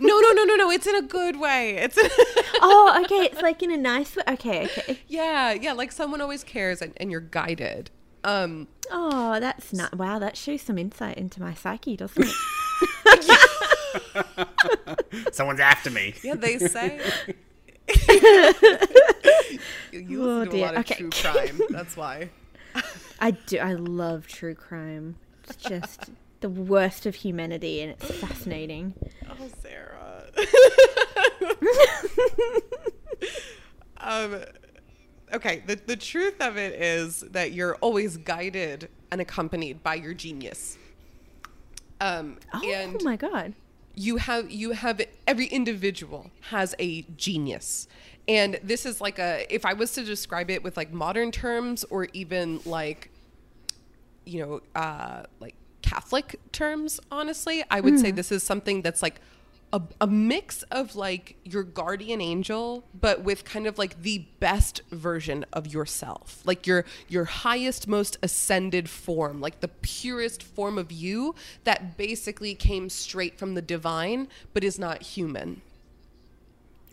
[0.00, 0.70] No, no, no, no, no.
[0.70, 1.76] It's in a good way.
[1.76, 1.98] It's
[2.62, 3.26] oh, okay.
[3.26, 4.22] It's like in a nice way.
[4.26, 4.98] Okay, okay.
[5.06, 5.72] yeah, yeah.
[5.72, 7.90] Like someone always cares, and, and you're guided.
[8.24, 9.96] Um, Oh, that's not.
[9.98, 12.34] Wow, that shows some insight into my psyche, doesn't it?
[15.32, 17.00] someone's after me yeah, they say.
[19.92, 20.94] you Oh, listen to a lot of Okay.
[20.96, 21.60] true crime.
[21.70, 22.30] That's why.
[23.20, 23.58] I do.
[23.58, 25.16] I love true crime.
[25.44, 28.94] It's just the worst of humanity, and it's fascinating.
[29.30, 30.24] Oh, Sarah.
[33.98, 34.40] um,
[35.32, 35.62] okay.
[35.66, 40.76] The, the truth of it is that you're always guided and accompanied by your genius.
[42.00, 43.54] Um, Oh and my god.
[43.96, 47.88] You have you have every individual has a genius.
[48.28, 51.84] And this is like a if i was to describe it with like modern terms
[51.90, 53.10] or even like
[54.24, 59.20] you know uh like catholic terms honestly i would say this is something that's like
[59.72, 64.80] a, a mix of like your guardian angel but with kind of like the best
[64.90, 70.92] version of yourself like your your highest most ascended form like the purest form of
[70.92, 75.60] you that basically came straight from the divine but is not human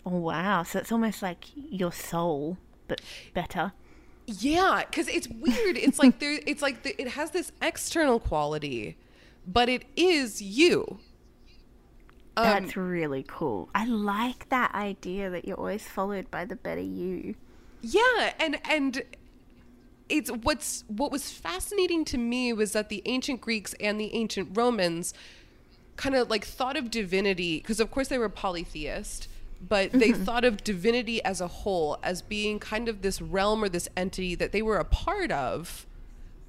[0.05, 0.63] Oh wow!
[0.63, 2.57] So it's almost like your soul,
[2.88, 2.99] but
[3.33, 3.71] better.
[4.25, 5.77] Yeah, because it's weird.
[5.77, 6.39] It's like there.
[6.45, 8.97] It's like the, it has this external quality,
[9.47, 10.99] but it is you.
[12.36, 13.69] Um, That's really cool.
[13.76, 17.36] I like that idea that you're always followed by the better you.
[17.82, 19.04] Yeah, and and
[20.10, 24.50] it's what's what was fascinating to me was that the ancient Greeks and the ancient
[24.54, 25.13] Romans
[25.96, 29.28] kind of like thought of divinity because of course they were polytheist
[29.67, 33.69] but they thought of divinity as a whole as being kind of this realm or
[33.69, 35.86] this entity that they were a part of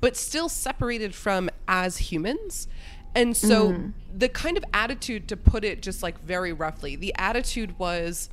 [0.00, 2.66] but still separated from as humans
[3.14, 7.78] and so the kind of attitude to put it just like very roughly the attitude
[7.78, 8.28] was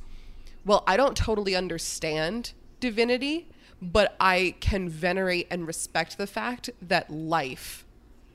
[0.64, 3.48] well, I don't totally understand divinity,
[3.80, 7.84] but I can venerate and respect the fact that life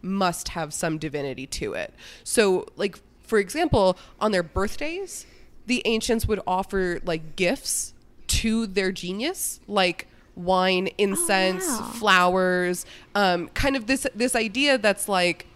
[0.01, 1.93] must have some divinity to it.
[2.23, 5.25] So, like, for example, on their birthdays,
[5.65, 7.93] the ancients would offer like gifts
[8.27, 11.91] to their genius, like wine, incense, wow.
[11.93, 15.47] flowers, um, kind of this this idea that's like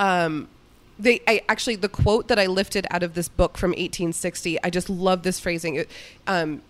[0.00, 0.48] um
[0.98, 4.70] they I actually the quote that I lifted out of this book from 1860 I
[4.70, 5.88] just love this phrasing It,
[6.26, 6.62] um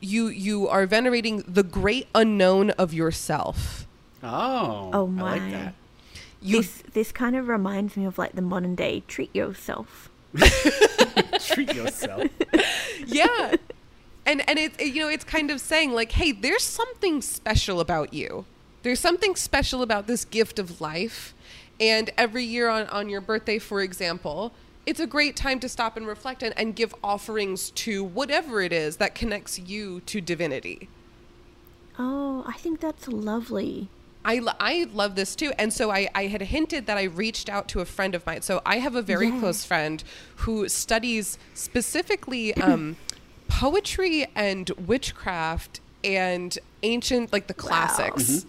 [0.00, 3.86] you you are venerating the great unknown of yourself
[4.22, 5.30] Oh, Oh I my!
[5.38, 5.74] like that.
[6.40, 10.10] you This this kind of reminds me of like the modern day treat yourself.
[11.40, 12.24] Treat yourself.
[13.06, 13.54] yeah
[14.26, 18.12] and and it's you know it's kind of saying like hey there's something special about
[18.14, 18.44] you
[18.82, 21.34] there's something special about this gift of life
[21.80, 24.52] and every year on on your birthday for example
[24.86, 28.72] it's a great time to stop and reflect and, and give offerings to whatever it
[28.72, 30.88] is that connects you to divinity
[31.98, 33.88] Oh, I think that's lovely.
[34.24, 35.52] I, lo- I love this too.
[35.58, 38.42] And so I, I had hinted that I reached out to a friend of mine.
[38.42, 39.38] So I have a very Yeah.
[39.38, 40.02] close friend
[40.38, 42.96] who studies specifically um,
[43.48, 48.44] poetry and witchcraft and ancient, like the classics.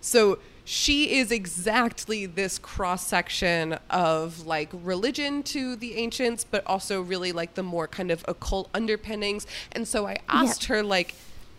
[0.00, 7.00] So she is exactly this cross section of like religion to the ancients, but also
[7.00, 9.46] really like the more kind of occult underpinnings.
[9.72, 11.14] And so I asked her, like,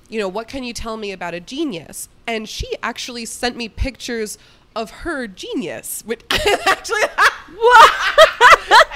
[0.10, 2.08] you know, what can you tell me about a genius?
[2.28, 4.38] And she actually sent me pictures
[4.76, 6.22] of her genius, which
[6.68, 7.48] actually, I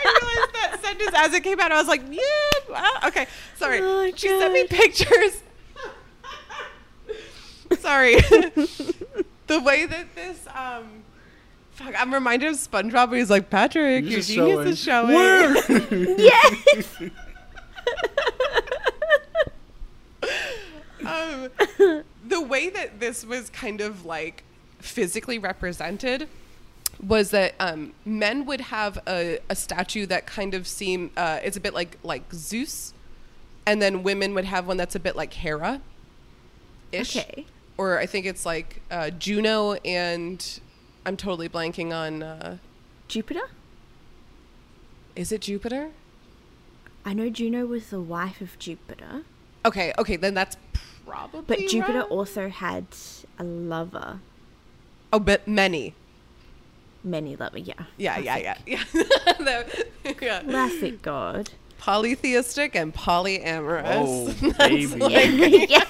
[0.05, 1.71] realized that sentence as it came out.
[1.71, 3.25] I was like, yeah, okay,
[3.57, 3.79] sorry.
[3.81, 5.41] Oh, she sent me pictures.
[7.79, 8.17] sorry.
[9.47, 11.03] The way that this, um,
[11.71, 13.09] fuck, I'm reminded of SpongeBob.
[13.09, 15.13] Where he's like, Patrick, your Just genius is showing.
[15.15, 15.53] Where?
[16.17, 17.01] Yes.
[21.05, 21.49] um,
[22.27, 24.43] the way that this was kind of like
[24.79, 26.27] physically represented
[27.05, 31.57] was that um, men would have a, a statue that kind of seem uh, it's
[31.57, 32.93] a bit like like Zeus,
[33.65, 35.81] and then women would have one that's a bit like Hera.
[36.91, 37.17] Ish.
[37.17, 37.45] Okay.
[37.83, 40.59] Or I think it's like uh, Juno and
[41.05, 42.23] I'm totally blanking on.
[42.23, 42.57] Uh,
[43.09, 43.41] Jupiter.
[45.17, 45.89] is it Jupiter?
[47.03, 49.23] I know Juno was the wife of Jupiter,
[49.65, 50.55] Okay, okay, then that's
[51.05, 51.41] probably.
[51.45, 52.09] but Jupiter right.
[52.09, 52.85] also had
[53.37, 54.19] a lover,
[55.11, 55.93] Oh, but many.
[57.03, 57.59] many lover.
[57.59, 57.73] Yeah.
[57.97, 58.83] Yeah, yeah, yeah, yeah.
[58.93, 59.85] The-
[60.21, 60.41] yeah.
[60.43, 61.49] Classic God.
[61.79, 63.83] Polytheistic and polyamorous.
[64.41, 65.67] Oh, baby.
[65.69, 65.83] yeah.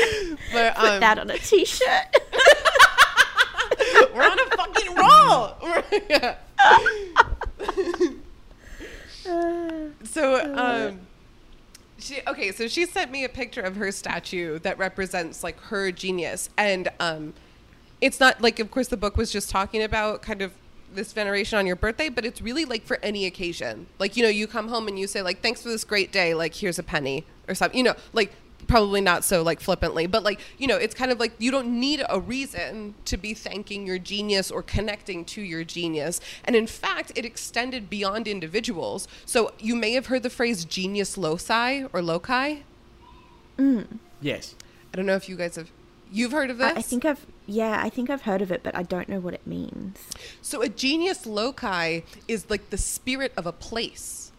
[0.52, 2.16] But, Put um, that on a t-shirt.
[4.14, 5.56] we're on a fucking roll.
[10.10, 11.00] So, um,
[11.98, 12.52] she okay.
[12.52, 16.88] So she sent me a picture of her statue that represents like her genius, and
[16.98, 17.34] um,
[18.00, 20.52] it's not like, of course, the book was just talking about kind of
[20.92, 23.86] this veneration on your birthday, but it's really like for any occasion.
[23.98, 26.34] Like you know, you come home and you say like, "Thanks for this great day."
[26.34, 27.76] Like, here's a penny or something.
[27.78, 28.32] You know, like
[28.66, 31.78] probably not so like flippantly, but like you know, it's kind of like you don't
[31.78, 36.20] need a reason to be thanking your genius or connecting to your genius.
[36.44, 39.08] And in fact, it extended beyond individuals.
[39.26, 42.62] So you may have heard the phrase "genius loci" or loci.
[43.58, 43.98] Mm.
[44.20, 44.54] Yes.
[44.92, 45.70] I don't know if you guys have.
[46.12, 46.72] You've heard of this?
[46.72, 49.18] I, I think I've yeah, I think I've heard of it, but I don't know
[49.18, 49.98] what it means.
[50.40, 54.30] So a genius loci is like the spirit of a place.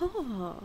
[0.00, 0.64] Oh,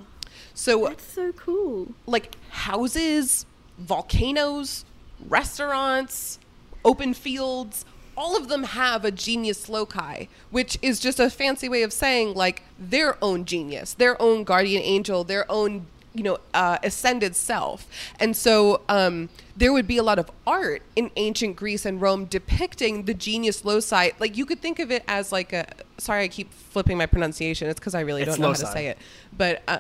[0.60, 1.94] So that's so cool.
[2.06, 3.46] like houses,
[3.78, 4.84] volcanoes,
[5.28, 6.38] restaurants,
[6.84, 7.86] open fields,
[8.18, 12.34] all of them have a genius loci, which is just a fancy way of saying
[12.34, 17.88] like their own genius, their own guardian angel, their own you know uh, ascended self.
[18.20, 22.26] And so um, there would be a lot of art in ancient Greece and Rome
[22.26, 24.10] depicting the genius loci.
[24.20, 25.66] Like you could think of it as like a.
[25.98, 27.70] Sorry, I keep flipping my pronunciation.
[27.70, 28.64] It's because I really It's don't know loci.
[28.64, 28.98] how to say it.
[29.38, 29.80] But uh,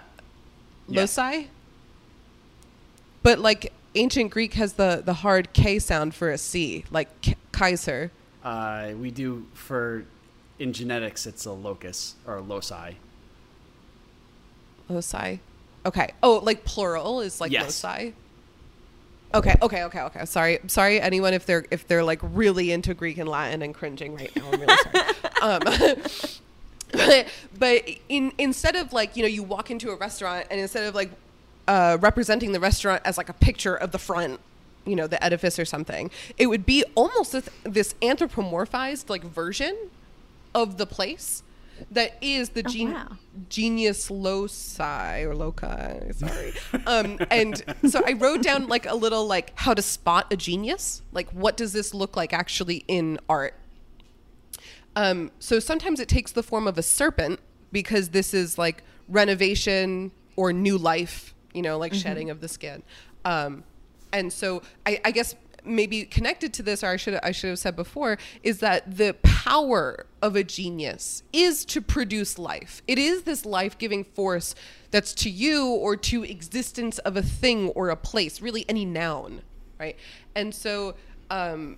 [0.89, 1.01] Yeah.
[1.01, 1.47] loci.
[3.23, 7.35] But like ancient Greek has the the hard K sound for a C, like K-
[7.51, 8.11] Kaiser.
[8.43, 10.05] Uh, we do for
[10.57, 12.93] in genetics, it's a locus or loci.
[14.89, 15.39] Loci.
[15.85, 16.11] Okay.
[16.23, 17.83] Oh, like plural is like Yes.
[17.83, 18.13] loci.
[19.31, 20.25] Okay, okay, okay, okay.
[20.25, 24.15] Sorry, sorry, anyone if they're if they're like really into Greek and Latin and cringing
[24.15, 24.49] right now.
[24.51, 25.15] I'm really sorry.
[25.41, 26.03] um,
[26.91, 27.27] but,
[27.57, 30.95] but in instead of like you know you walk into a restaurant and instead of
[30.95, 31.11] like
[31.67, 34.39] uh, representing the restaurant as like a picture of the front,
[34.85, 39.75] you know, the edifice or something, it would be almost this, this anthropomorphized like version
[40.55, 41.43] of the place
[41.91, 43.07] that is the Oh, gen- wow.
[43.49, 46.53] genius loci or loci sorry.
[46.85, 51.01] Um and so i wrote down like a little like how to spot a genius.
[51.13, 53.53] Like what does this look like actually in art
[54.99, 57.39] um so sometimes it takes the form of a serpent
[57.71, 62.83] because this is like renovation or new life you know like shedding of the skin.
[63.25, 63.63] Um
[64.11, 67.59] and so i i guess maybe connected to this or i should i should have
[67.59, 72.81] said before is that the power of a genius is to produce life.
[72.87, 74.55] It is this life-giving force
[74.91, 79.41] that's to you or to existence of a thing or a place really any noun
[79.79, 79.95] right?
[80.35, 80.95] And so
[81.29, 81.77] um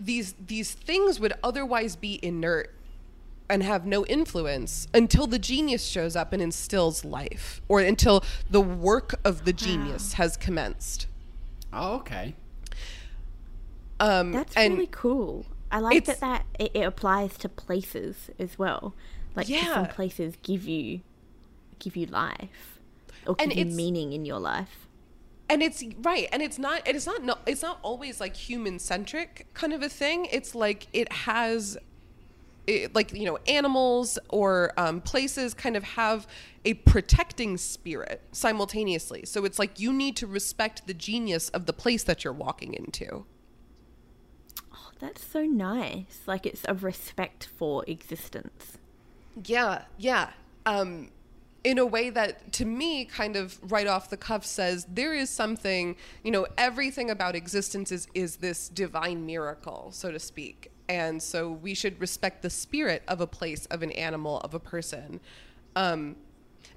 [0.00, 2.74] these these things would otherwise be inert
[3.48, 8.60] and have no influence until the genius shows up and instills life or until the
[8.60, 11.06] work of the genius has commenced
[11.72, 12.34] Oh, okay.
[14.00, 15.46] um That's and really cool.
[15.70, 18.94] I like that that it, it applies to places as well.
[19.34, 19.74] Like Yeah.
[19.74, 21.00] some places give you
[21.80, 22.78] give you life
[23.26, 24.83] or And give you meaning in your life.
[25.48, 29.46] And it's right and it's not it's not no, it's not always like human centric
[29.54, 31.76] kind of a thing it's like it has
[32.66, 36.26] it, like you know animals or um, places kind of have
[36.64, 41.74] a protecting spirit simultaneously so it's like you need to respect the genius of the
[41.74, 43.26] place that you're walking into
[44.74, 46.22] Oh, that's so nice.
[46.26, 48.78] Like it's a respect for existence.
[49.44, 50.30] Yeah, yeah.
[50.66, 51.10] Um,
[51.64, 55.30] in a way that, to me, kind of right off the cuff says there is
[55.30, 60.70] something, you know, everything about existence is, is this divine miracle, so to speak.
[60.88, 64.60] And so we should respect the spirit of a place, of an animal, of a
[64.60, 65.20] person.
[65.74, 66.16] Um,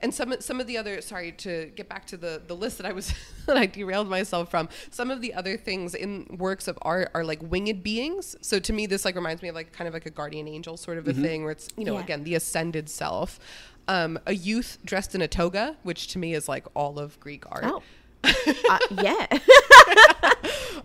[0.01, 2.85] and some some of the other sorry to get back to the the list that
[2.85, 3.13] I was
[3.47, 4.69] that I derailed myself from.
[4.91, 8.35] Some of the other things in works of art are like winged beings.
[8.41, 10.77] So to me, this like reminds me of like kind of like a guardian angel
[10.77, 12.01] sort of a thing, where it's you know Yeah.
[12.03, 13.39] again the ascended self.
[13.87, 17.43] Um, a youth dressed in a toga, which to me is like all of Greek
[17.51, 17.63] art.
[17.65, 17.81] Oh.
[18.69, 19.27] uh, yeah.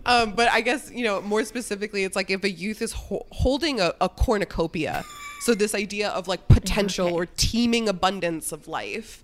[0.05, 3.25] Um, but I guess you know more specifically, it's like if a youth is ho-
[3.31, 5.05] holding a, a cornucopia.
[5.43, 7.15] So this idea of like potential Okay.
[7.15, 9.23] or teeming abundance of life.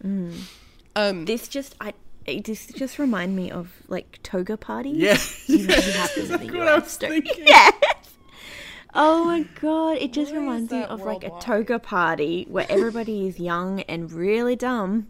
[0.94, 1.94] Um, this just I
[2.26, 4.96] it just just remind me of like toga parties.
[4.98, 5.18] Yeah.
[5.46, 7.44] You, you have them Exactly what I was thinking.
[7.46, 7.72] Yes.
[9.00, 9.98] Oh my god!
[9.98, 13.80] It just Where is reminds me of like a toga party where everybody is young
[13.82, 15.06] and really dumb.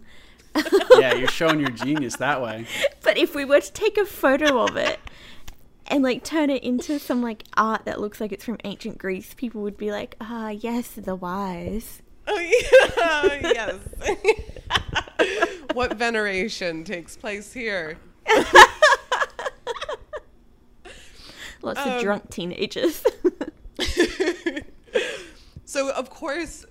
[0.99, 2.67] Yeah, you're showing your genius that way.
[3.03, 5.01] But if we were to take a photo of it
[5.87, 9.33] and like turn it into some like art that looks like it's from ancient Greece,
[9.35, 12.39] people would be like, "Ah, yes, the wise." Oh,
[13.41, 13.73] yeah,
[14.05, 15.49] yes.
[15.73, 17.97] what veneration takes place here?
[21.63, 23.03] Lots Um, of drunk teenagers.
[25.65, 26.65] So, of course,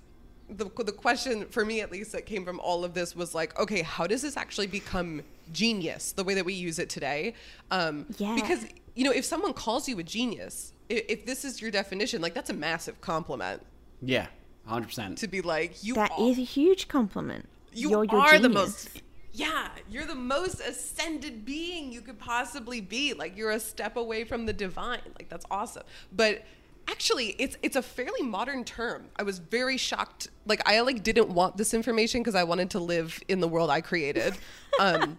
[0.50, 3.56] the, the question for me, at least, that came from all of this was like,
[3.58, 7.34] okay, how does this actually become genius the way that we use it today?
[7.70, 8.34] Um, Yeah.
[8.34, 12.20] Because, you know, if someone calls you a genius, if, if this is your definition,
[12.20, 13.62] like, that's a massive compliment
[14.02, 14.26] Yeah,
[14.68, 15.14] 100%.
[15.18, 17.48] to be like, you that are, is a huge compliment.
[17.72, 18.54] you You're your are the genius.
[18.54, 23.96] most yeah you're the most ascended being you could possibly be like you're a step
[23.96, 26.42] away from the divine like that's awesome but
[26.88, 31.28] actually it's it's a fairly modern term i was very shocked like i like didn't
[31.28, 34.34] want this information because i wanted to live in the world i created
[34.80, 35.18] um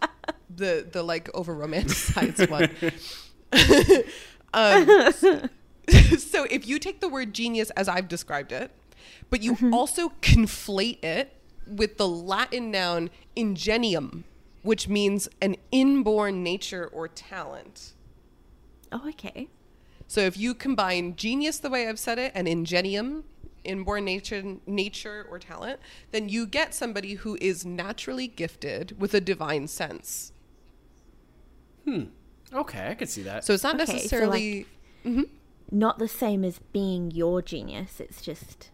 [0.56, 2.70] the the like over romanticized one
[4.54, 5.48] um,
[6.18, 8.70] so if you take the word genius as I've described it,
[9.30, 11.36] but you also conflate it
[11.66, 14.24] with the Latin noun ingenium,
[14.62, 17.92] which means an inborn nature or talent.
[18.90, 19.48] Oh, okay.
[20.12, 23.24] So if you combine genius the way I've said it and ingenium,
[23.64, 29.22] inborn nature, nature or talent, then you get somebody who is naturally gifted with a
[29.22, 30.32] divine sense.
[31.86, 32.02] Hmm.
[32.52, 33.46] Okay, I could see that.
[33.46, 34.66] So it's not Okay, so, necessarily.
[35.70, 37.98] Not the same as being your genius.
[37.98, 38.68] It's just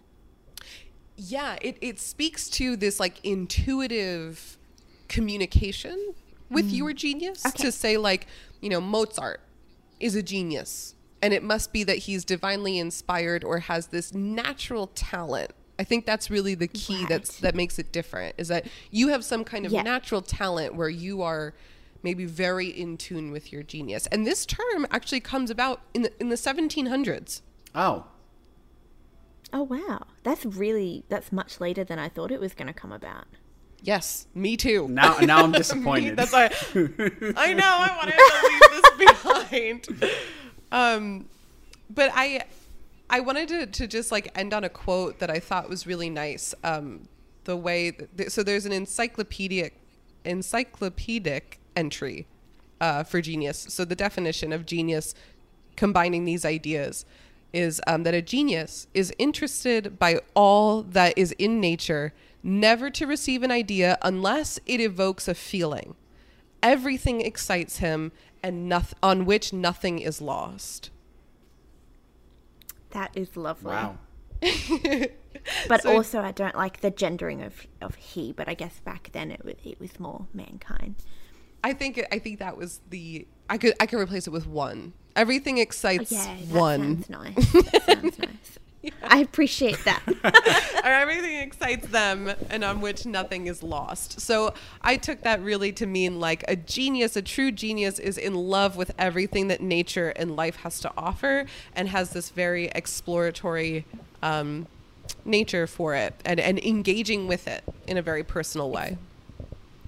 [1.14, 4.58] yeah, it, it speaks to this like intuitive
[5.06, 6.14] communication
[6.50, 7.62] with your genius Okay.
[7.62, 8.26] to say, like,
[8.60, 9.38] you know, Mozart
[10.00, 10.96] is a genius.
[11.20, 15.50] And it must be that he's divinely inspired or has this natural talent.
[15.78, 19.24] I think that's really the key that's that makes it different is that you have
[19.24, 19.82] some kind of Yeah.
[19.82, 21.54] natural talent where you are
[22.02, 24.06] maybe very in tune with your genius.
[24.08, 27.42] And this term actually comes about in the, in the 1700s.
[27.74, 28.06] oh,
[29.52, 32.92] oh wow, that's really that's much later than I thought it was going to come
[32.92, 33.26] about.
[33.82, 34.88] Yes, me too.
[34.88, 36.16] now now I'm Me- disappointed.
[36.16, 36.46] That's why
[37.36, 40.12] I know I wanted to leave this behind.
[40.72, 41.28] Um,
[41.90, 42.44] but I
[43.10, 46.10] I wanted to, to just like end on a quote that I thought was really
[46.10, 46.54] nice.
[46.62, 47.08] Um,
[47.44, 49.80] the way that, so there's an encyclopedic
[50.24, 52.26] encyclopedic entry
[52.80, 53.66] uh, for genius.
[53.70, 55.14] So the definition of genius
[55.76, 57.06] combining these ideas
[57.52, 62.12] is um, that a genius is interested by all that is in nature,
[62.42, 65.94] never to receive an idea unless it evokes a feeling.
[66.62, 68.12] Everything excites him,
[68.42, 70.90] and noth- on which nothing is lost.
[72.90, 73.70] That is lovely.
[73.72, 73.98] wow.
[75.68, 78.32] But So- also, I don't like the gendering of, of he.
[78.32, 80.96] But I guess back then it was it was more mankind.
[81.64, 84.92] I think I think that was the I could I could replace it with one.
[85.16, 87.02] Everything excites oh, Yeah, that one.
[87.04, 87.52] sounds nice.
[87.52, 88.28] That sounds nice.
[89.02, 90.02] I appreciate that.
[90.84, 94.20] or everything excites them and on which nothing is lost.
[94.20, 98.34] So I took that really to mean like a genius, a true genius is in
[98.34, 103.84] love with everything that nature and life has to offer and has this very exploratory
[104.22, 104.66] um,
[105.24, 108.96] nature for it and, and engaging with it in a very personal way.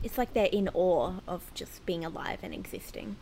[0.03, 3.16] it's like they're in awe of just being alive and existing.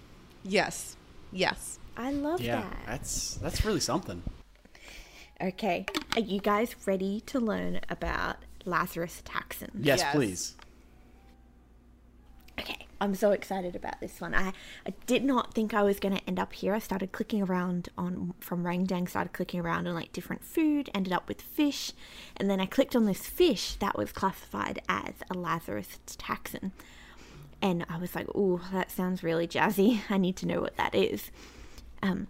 [0.45, 0.97] Yes.
[1.33, 1.79] Yes.
[1.97, 2.79] I love Yeah, that.
[2.87, 4.23] that's that's really something.
[5.41, 5.87] Okay,
[6.17, 9.71] are you guys ready to learn about Lazarus taxon?
[9.81, 10.15] Yes, Yes.
[10.15, 10.55] please.
[12.59, 14.35] Okay, I'm so excited about this one.
[14.35, 14.53] I,
[14.85, 16.75] I did not think I was going to end up here.
[16.75, 21.13] I started clicking around on from Rangdang, started clicking around on like different food, ended
[21.13, 21.93] up with fish,
[22.37, 26.73] and then I clicked on this fish that was classified as a Lazarus taxon.
[27.63, 30.01] And I was like, "Oh, that sounds really jazzy.
[30.11, 31.31] I need to know what that is."
[32.03, 32.27] Um,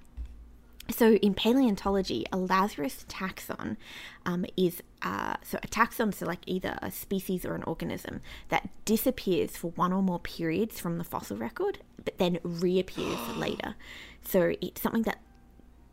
[0.90, 3.76] so in paleontology, a Lazarus taxon
[4.24, 8.68] um, is uh, so a taxon, so like either a species or an organism that
[8.84, 13.74] disappears for one or more periods from the fossil record, but then reappears later.
[14.22, 15.18] So it's something that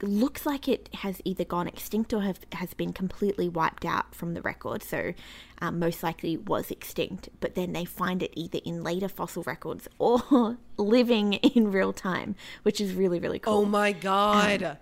[0.01, 4.33] looks like it has either gone extinct or have, has been completely wiped out from
[4.33, 4.83] the record.
[4.83, 5.13] So
[5.61, 9.87] um, most likely was extinct, but then they find it either in later fossil records
[9.99, 13.53] or living in real time, which is really really cool.
[13.53, 14.77] Oh my God.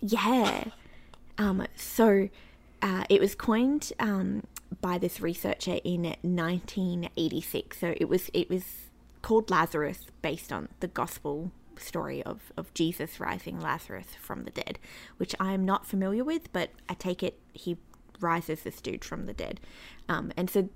[0.00, 0.64] Yeah.
[1.36, 2.28] Um, so
[2.82, 4.44] uh, it was coined um,
[4.80, 7.78] by this researcher in 1986.
[7.78, 8.64] So it was it was
[9.22, 14.78] called Lazarus based on the gospel story of, of Jesus rising Lazarus from the dead,
[15.16, 17.76] which I am not familiar with, but I take it he
[18.20, 19.60] rises this dude from the dead.
[20.08, 20.68] Um, and so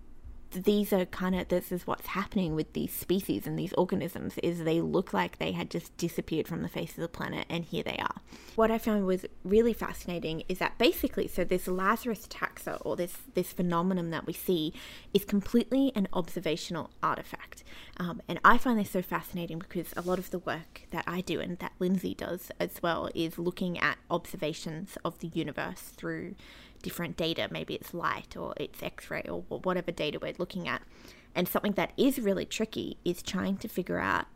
[0.53, 4.65] these are kind of this is what's happening with these species and these organisms is
[4.65, 7.83] they look like they had just disappeared from the face of the planet and here
[7.83, 8.17] they are.
[8.55, 13.17] What i found was really fascinating is that basically so this lazarus taxa or this
[13.35, 14.73] this phenomenon that we see
[15.13, 17.65] is completely an observational artifact.
[17.99, 21.21] Um, and i find this so fascinating because a lot of the work that i
[21.21, 26.35] do and that lindsay does as well is looking at observations of the universe through
[26.83, 27.49] different data.
[27.51, 30.83] Maybe it's light or it's X ray or whatever data we're looking at.
[31.35, 34.27] And something that is really tricky is trying to figure out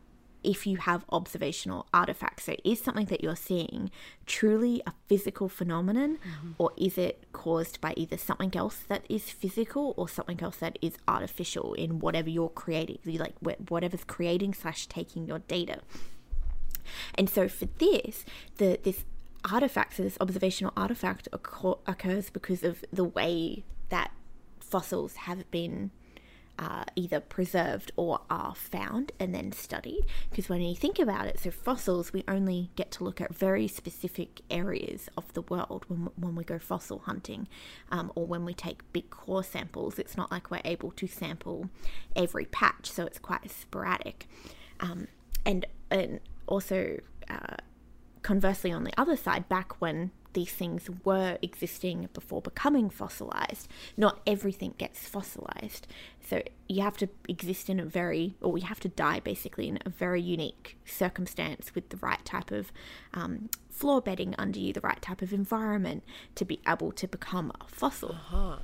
[0.46, 2.44] if you have observational artifacts.
[2.44, 3.90] So, is something that you're seeing
[4.24, 6.52] truly a physical phenomenon, mm-hmm.
[6.56, 10.78] or is it caused by either something else that is physical or something else that
[10.80, 13.34] is artificial in whatever you're creating, like
[13.68, 15.80] whatever's creating slash taking your data?
[17.16, 18.24] And so for this,
[18.58, 19.04] the this
[19.44, 24.10] artifact, so this observational artifact occur- occurs because of the way that
[24.60, 25.90] fossils have been
[26.58, 30.04] uh, either preserved or are found and then studied.
[30.30, 33.68] Because when you think about it, so fossils, we only get to look at very
[33.68, 37.46] specific areas of the world when, when we go fossil hunting
[37.90, 39.98] um, or when we take big core samples.
[39.98, 41.68] It's not like we're able to sample
[42.14, 44.26] every patch, so it's quite sporadic.
[44.80, 45.08] Um,
[45.44, 47.56] and, and also, uh,
[48.26, 54.20] conversely, on the other side, back when these things were existing before becoming fossilized, not
[54.26, 55.86] everything gets fossilized.
[56.28, 59.78] So you have to exist in a very, or you have to die basically in
[59.86, 62.72] a very unique circumstance with the right type of
[63.14, 66.02] um, floor bedding under you, the right type of environment
[66.34, 68.10] to be able to become a fossil.
[68.10, 68.56] Uh-huh.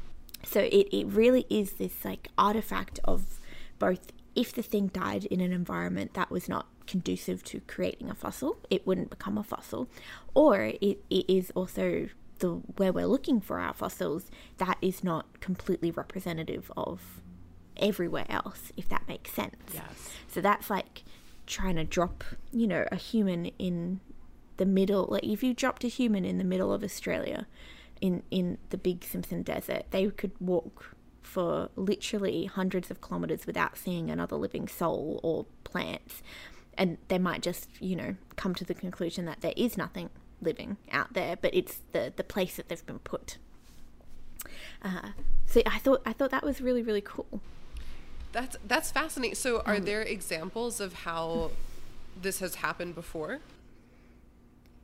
[0.45, 3.39] So it, it really is this like artifact of
[3.79, 8.15] both if the thing died in an environment that was not conducive to creating a
[8.15, 9.89] fossil, it wouldn't become a fossil,
[10.35, 12.09] or it, it is also
[12.39, 17.21] the where we're looking for our fossils that is not completely representative of
[17.77, 19.57] everywhere else, if that makes sense.
[19.73, 20.11] Yes.
[20.29, 21.05] So that's like
[21.47, 24.01] trying to drop, you know, a human in
[24.57, 25.09] the middle.
[25.11, 27.47] Like if you dropped a human in the middle of Australia,
[28.01, 33.79] in in the Big Simpson Desert, they could walk for literally hundreds of kilometers without
[33.79, 36.23] seeing another living soul or plants,
[36.79, 40.11] and they might just, you know, come to the conclusion that there is nothing
[40.41, 43.39] living out there, but it's the the place that they've been put.
[44.83, 45.11] Uh,
[45.47, 47.41] so I thought I thought that was really really cool.
[48.33, 49.35] That's that's fascinating.
[49.35, 51.51] So, are there examples of how
[52.21, 53.41] this has happened before?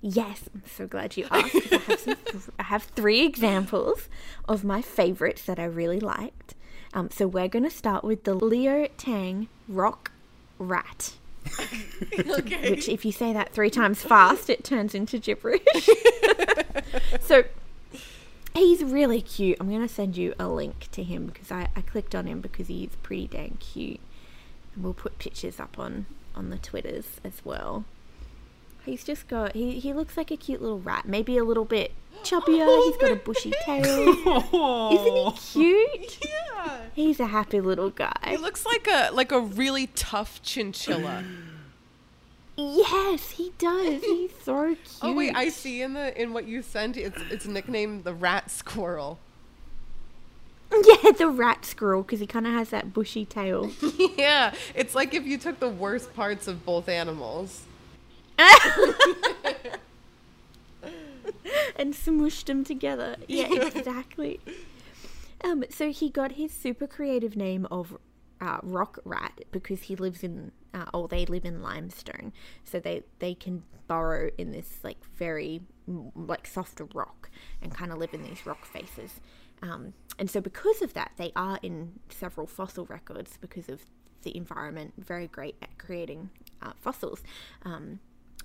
[0.00, 1.56] Yes, I'm so glad you asked.
[1.72, 2.16] I, have some
[2.58, 4.08] I have three examples
[4.46, 6.54] of my favorites that I really liked.
[6.94, 10.12] Um, so we're going to start with the Leo Tang Rock
[10.58, 11.14] Rat,
[12.38, 12.70] okay.
[12.70, 15.62] which, if you say that three times fast, it turns into gibberish.
[17.20, 17.44] so
[18.54, 19.56] he's really cute.
[19.60, 22.40] I'm going to send you a link to him because I, I clicked on him
[22.40, 24.00] because he's pretty dang cute.
[24.74, 27.84] And we'll put pictures up on, on the Twitters as well.
[28.84, 31.06] He's just got, he, he looks like a cute little rat.
[31.06, 31.92] Maybe a little bit
[32.22, 32.84] chubbier.
[32.86, 33.84] He's got a bushy tail.
[34.92, 36.18] Isn't he cute?
[36.24, 36.47] Yeah.
[36.98, 38.18] He's a happy little guy.
[38.26, 41.22] He looks like a like a really tough chinchilla.
[42.56, 44.02] Yes, he does.
[44.02, 44.78] He's so cute.
[45.02, 48.50] oh wait, I see in the in what you sent, it's it's nicknamed the rat
[48.50, 49.20] squirrel.
[50.72, 53.70] Yeah, the rat squirrel because he kind of has that bushy tail.
[54.18, 57.62] yeah, it's like if you took the worst parts of both animals.
[61.76, 63.14] and smooshed them together.
[63.28, 64.40] Yeah, exactly.
[65.44, 67.96] Um, so he got his super creative name of
[68.40, 72.32] uh, Rock Rat because he lives in, uh, or they live in limestone,
[72.64, 75.60] so they they can burrow in this like very
[76.14, 77.30] like softer rock
[77.62, 79.20] and kind of live in these rock faces.
[79.62, 83.82] Um, and so because of that, they are in several fossil records because of
[84.22, 84.94] the environment.
[84.98, 86.30] Very great at creating
[86.62, 87.22] uh, fossils.
[87.64, 88.00] Um,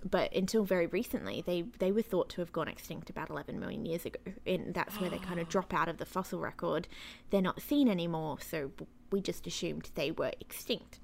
[0.10, 3.86] but until very recently, they, they were thought to have gone extinct about 11 million
[3.86, 4.20] years ago.
[4.45, 6.88] And that's where they kind of drop out of the fossil record.
[7.30, 8.72] They're not seen anymore, so
[9.12, 10.99] we just assumed they were extinct.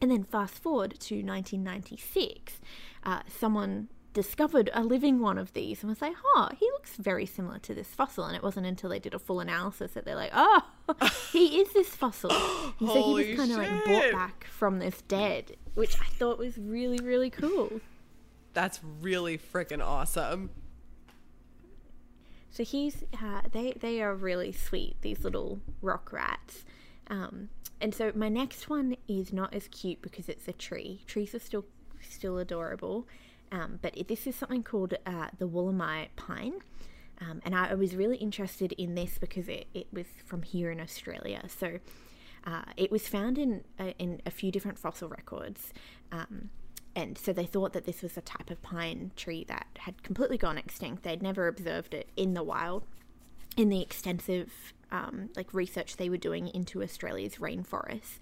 [0.00, 2.60] And then fast forward to 1996,
[3.04, 7.26] uh, someone discovered a living one of these and was like, huh, he looks very
[7.26, 8.24] similar to this fossil.
[8.24, 10.62] And it wasn't until they did a full analysis that they're like, oh,
[11.32, 12.30] he is this fossil.
[12.80, 16.38] And so he was kind of like brought back from this dead, which I thought
[16.38, 17.80] was really, really cool.
[18.52, 20.50] That's really freaking awesome.
[22.50, 26.64] So he's uh, they they are really sweet these little rock rats.
[27.08, 27.48] Um,
[27.80, 31.02] and so my next one is not as cute because it's a tree.
[31.06, 31.64] Trees are still
[32.00, 33.06] still adorable,
[33.52, 36.54] um, but this is something called uh, the Wollemi pine.
[37.20, 40.70] Um, and I, I was really interested in this because it, it was from here
[40.70, 41.42] in Australia.
[41.48, 41.78] So
[42.46, 45.72] uh, it was found in uh, in a few different fossil records.
[46.10, 46.50] Um,
[46.94, 50.38] and so they thought that this was a type of pine tree that had completely
[50.38, 51.02] gone extinct.
[51.02, 52.84] They'd never observed it in the wild.
[53.56, 58.18] In the extensive um, like research they were doing into Australia's rainforests,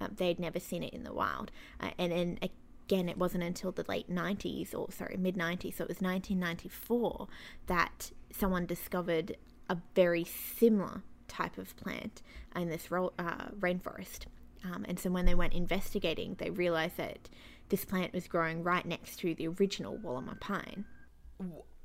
[0.00, 1.50] um, they'd never seen it in the wild.
[1.80, 5.84] Uh, and then again, it wasn't until the late 90s, or sorry, mid 90s, so
[5.84, 7.28] it was 1994,
[7.66, 9.36] that someone discovered
[9.68, 12.22] a very similar type of plant
[12.56, 14.26] in this ro- uh, rainforest.
[14.64, 17.28] Um, and so when they went investigating, they realized that
[17.68, 20.84] this plant was growing right next to the original Wollemi pine.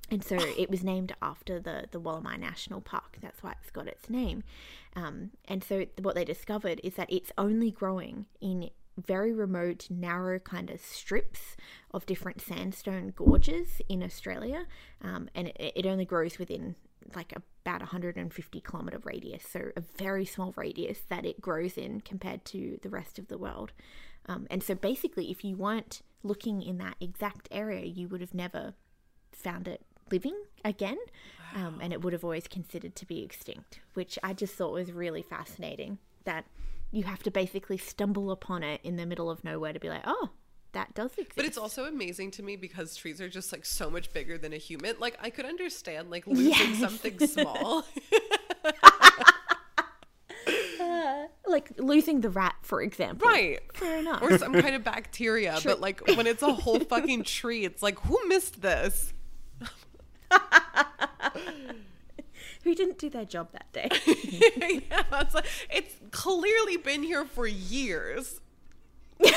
[0.09, 3.17] And so it was named after the, the Wollemi National Park.
[3.21, 4.43] That's why it's got its name.
[4.95, 10.38] Um, and so what they discovered is that it's only growing in very remote, narrow
[10.39, 11.55] kind of strips
[11.91, 14.67] of different sandstone gorges in Australia.
[15.01, 16.75] Um, and it, it only grows within
[17.15, 17.34] like
[17.65, 22.79] about 150 kilometer radius, so a very small radius that it grows in compared to
[22.81, 23.71] the rest of the world.
[24.28, 28.34] Um, and so basically, if you weren't looking in that exact area, you would have
[28.34, 28.74] never
[29.32, 30.97] found it living again,
[31.55, 34.91] um, and it would have always considered to be extinct, which I just thought was
[34.91, 35.97] really fascinating.
[36.26, 36.45] That
[36.91, 40.03] you have to basically stumble upon it in the middle of nowhere to be like,
[40.05, 40.30] oh,
[40.74, 41.36] that does exist.
[41.36, 44.53] But it's also amazing to me because trees are just like so much bigger than
[44.53, 44.95] a human.
[44.99, 46.80] Like I could understand like losing Yes.
[46.80, 47.84] something small.
[51.53, 53.27] like losing the rat, for example.
[53.27, 53.59] right.
[53.73, 54.21] Fair enough.
[54.21, 55.57] Or some kind of bacteria.
[55.59, 55.71] True.
[55.71, 59.13] But like when it's a whole fucking tree, it's like who missed this?
[62.63, 63.89] Who didn't do their job that day?
[64.89, 68.39] yeah, it's like it's clearly been here for years.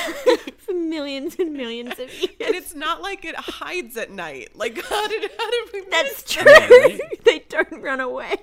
[0.57, 2.35] For millions and millions of years.
[2.41, 4.49] And it's not like it hides at night.
[4.55, 6.43] Like how did how did we That's true.
[6.51, 6.99] right?
[7.23, 8.35] they don't run away.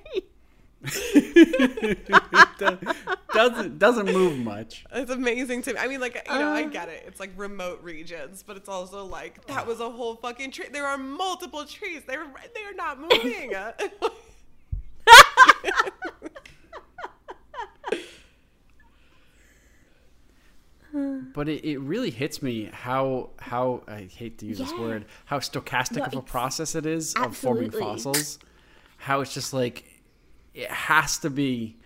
[3.33, 4.85] Doesn't doesn't move much.
[4.93, 5.79] It's amazing to me.
[5.79, 6.69] I mean, like you know, I uh.
[6.69, 7.05] get it.
[7.07, 10.67] It's like remote regions, but it's also like that was a whole fucking tree.
[10.71, 12.03] There are multiple trees.
[12.07, 13.53] They're they're not moving.
[21.35, 25.41] But it, it really hits me how how I hate to use this word how
[25.41, 28.39] stochastic No, of a process it is of forming fossils.
[28.99, 29.85] How it's just like
[30.55, 31.77] it has to be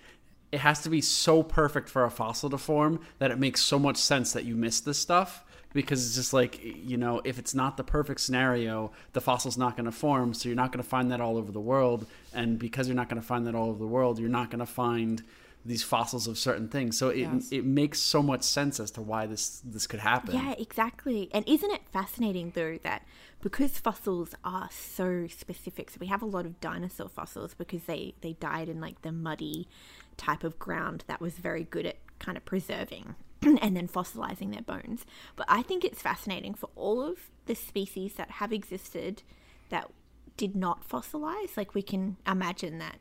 [0.51, 3.79] it has to be so perfect for a fossil to form that it makes so
[3.79, 5.45] much sense that you miss this stuff
[5.75, 9.77] because it's just like you know if it's not the perfect scenario the fossil's not
[9.77, 12.59] going to form so you're not going to find that all over the world and
[12.59, 14.67] because you're not going to find that all over the world you're not going to
[14.67, 15.23] find
[15.69, 17.49] these fossils of certain things so it, Yes.
[17.53, 21.29] it makes so much sense as to why this this could happen Yeah, exactly.
[21.33, 23.03] And isn't it fascinating though that
[23.41, 28.15] because fossils are so specific, so we have a lot of dinosaur fossils because they
[28.23, 29.69] they died in like the muddy
[30.17, 34.63] type of ground that was very good at kind of preserving and then fossilizing their
[34.63, 35.05] bones.
[35.37, 39.23] But I think it's fascinating for all of the species that have existed
[39.69, 39.91] that
[40.37, 41.57] did not fossilize.
[41.57, 42.99] Like we can imagine that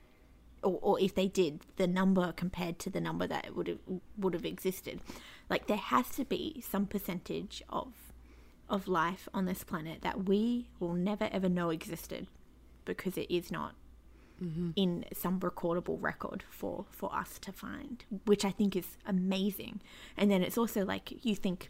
[0.68, 3.80] or, or if they did, the number compared to the number that would have
[4.18, 5.00] would have existed,
[5.50, 7.94] like there has to be some percentage of
[8.70, 12.28] of life on this planet that we will never ever know existed
[12.84, 13.76] because it is not
[14.76, 19.82] in some recordable record for for us to find, which I think is amazing.
[20.16, 21.70] And then it's also like you think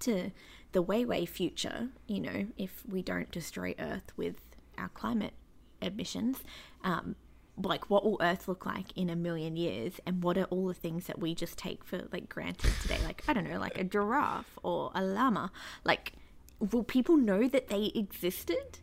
[0.00, 0.32] to
[0.72, 4.36] the way way future, you know, if we don't destroy Earth with
[4.76, 5.34] our climate
[5.80, 6.38] emissions,
[6.84, 7.16] um,
[7.64, 10.74] like what will Earth look like in a million years, and what are all the
[10.74, 12.98] things that we just take for like granted today?
[13.04, 15.50] Like I don't know, like a giraffe or a llama.
[15.84, 16.12] Like,
[16.58, 18.78] will people know that they existed?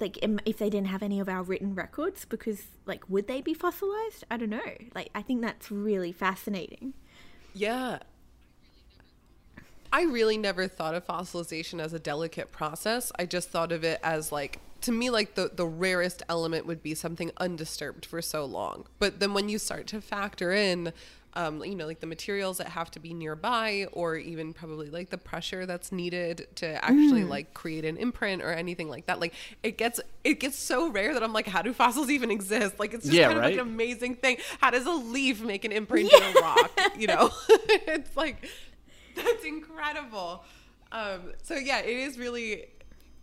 [0.00, 3.40] Like, um, if they didn't have any of our written records, because like, would they
[3.40, 4.24] be fossilized?
[4.30, 4.60] I don't know.
[4.94, 6.94] Like, I think that's really fascinating.
[7.52, 7.98] yeah.
[9.92, 13.12] I really never thought of fossilization as a delicate process.
[13.16, 16.82] I just thought of it as like to me like the the rarest element would
[16.82, 18.86] be something undisturbed for so long.
[18.98, 20.92] But then when you start to factor in
[21.36, 25.10] um, you know, like the materials that have to be nearby, or even probably like
[25.10, 29.18] the pressure that's needed to actually like create an imprint or anything like that.
[29.18, 32.78] Like it gets it gets so rare that I'm like, how do fossils even exist?
[32.78, 34.36] Like it's just Yeah, kind of like an amazing thing.
[34.60, 36.70] How does a leaf make an imprint in a rock?
[36.96, 38.48] You know, it's like
[39.16, 40.44] that's incredible.
[40.92, 42.66] Um, so yeah, it is really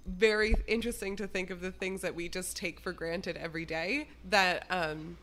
[0.06, 4.08] very interesting to think of the things that we just take for granted every day
[4.30, 5.18] that um,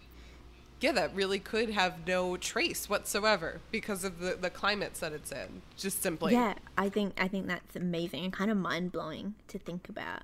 [0.81, 5.33] yeah that really could have no trace whatsoever because of the, the climates that it's
[5.33, 9.35] in just simply Yeah, I think I think that's amazing and kind of mind blowing
[9.49, 10.23] to think about.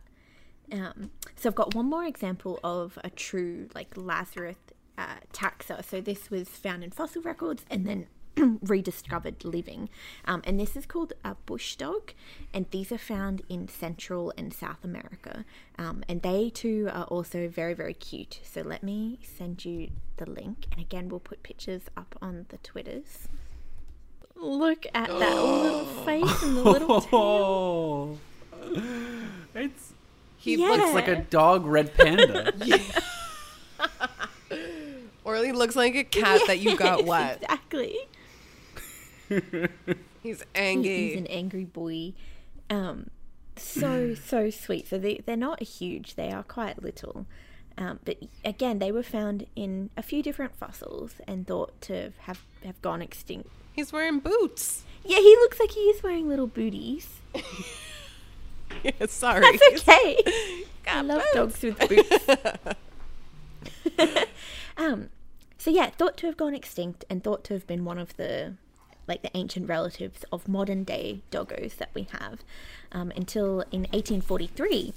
[0.72, 4.56] Um, so I've got one more example of a true like Lazarus
[4.96, 5.84] uh, taxa.
[5.84, 8.06] So this was found in fossil records and then
[8.62, 9.88] rediscovered living,
[10.24, 12.12] um, and this is called a bush dog,
[12.52, 15.44] and these are found in Central and South America,
[15.78, 18.40] um, and they too are also very very cute.
[18.42, 22.58] So let me send you the link, and again we'll put pictures up on the
[22.58, 23.28] twitters.
[24.36, 27.10] Look at that little face and the little tail.
[27.12, 28.18] Oh,
[29.54, 29.92] it's
[30.36, 30.68] he Yeah.
[30.68, 32.52] looks looks like a dog red panda.
[35.24, 37.96] or he looks like a cat that you got Yes, wet Exactly.
[39.28, 39.68] He's
[40.22, 42.12] He angry is an angry boy.
[42.70, 43.10] Um,
[43.56, 44.88] so so sweet.
[44.88, 46.14] So they they're not huge.
[46.14, 47.26] They are quite little.
[47.76, 52.42] Um, but again, they were found in a few different fossils and thought to have
[52.64, 53.48] have gone extinct.
[53.72, 57.20] he's wearing boots Yeah, he looks like he is wearing little booties.
[58.84, 60.18] yeah, sorry That's okay.
[60.86, 61.60] I love boots.
[61.60, 62.76] dogs with boots.
[64.76, 65.08] um,
[65.58, 68.54] so yeah, thought to have gone extinct and thought to have been one of the
[69.06, 72.40] like the ancient relatives of modern day doggos that we have.
[72.92, 74.94] Um, until in 1843,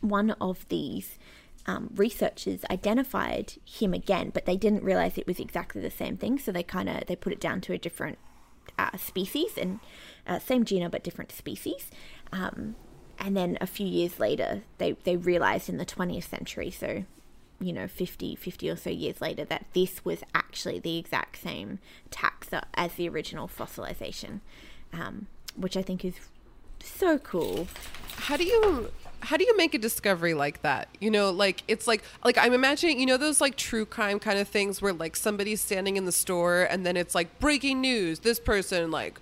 [0.00, 1.18] one of these
[1.66, 6.38] um, researchers identified him again, but they didn't realize it was exactly the same thing.
[6.38, 8.18] So they kind of they put it down to a different
[8.78, 9.80] uh, species and
[10.26, 11.90] uh, same genus but different species.
[12.32, 12.76] Um,
[13.18, 17.04] and then a few years later, they, they realized in the 20th century, so
[17.60, 21.78] you know 50 50 or so years later that this was actually the exact same
[22.10, 24.40] taxa as the original fossilization
[24.92, 26.14] um, which i think is
[26.84, 27.68] so cool.
[28.16, 28.90] How do you
[29.20, 30.88] how do you make a discovery like that?
[31.00, 34.38] You know like it's like like i'm imagining you know those like true crime kind
[34.38, 38.20] of things where like somebody's standing in the store and then it's like breaking news.
[38.20, 39.20] This person like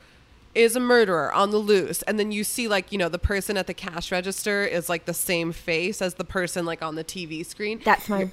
[0.57, 3.59] is a murderer on the loose and then you see like you know the person
[3.59, 7.05] at the cash register is like the same face as the person like on the
[7.05, 7.81] tv screen.
[7.85, 8.31] That's my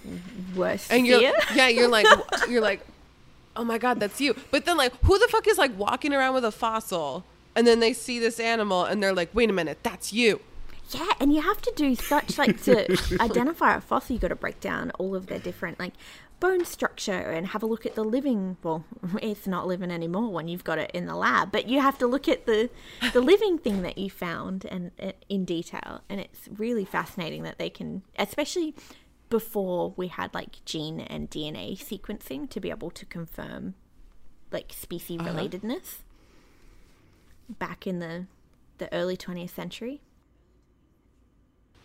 [0.55, 1.33] worst and you're fear.
[1.53, 2.07] yeah you're like
[2.49, 2.85] you're like
[3.55, 4.35] oh my god that's you.
[4.51, 7.81] But then like who the fuck is like walking around with a fossil and then
[7.81, 10.39] they see this animal and they're like wait a minute that's you.
[10.91, 14.35] Yeah and you have to do such like to identify a fossil you got to
[14.35, 15.93] break down all of their different like
[16.43, 18.83] bone structure and have a look at the living well
[19.21, 22.05] it's not living anymore when you've got it in the lab but you have to
[22.05, 22.69] look at the
[23.13, 27.57] the living thing that you found and uh, in detail and it's really fascinating that
[27.57, 28.75] they can especially
[29.29, 33.73] before we had like gene and DNA sequencing to be able to confirm
[34.51, 37.53] like species relatedness uh-huh.
[37.57, 38.25] back in the
[38.79, 40.01] the early 20th century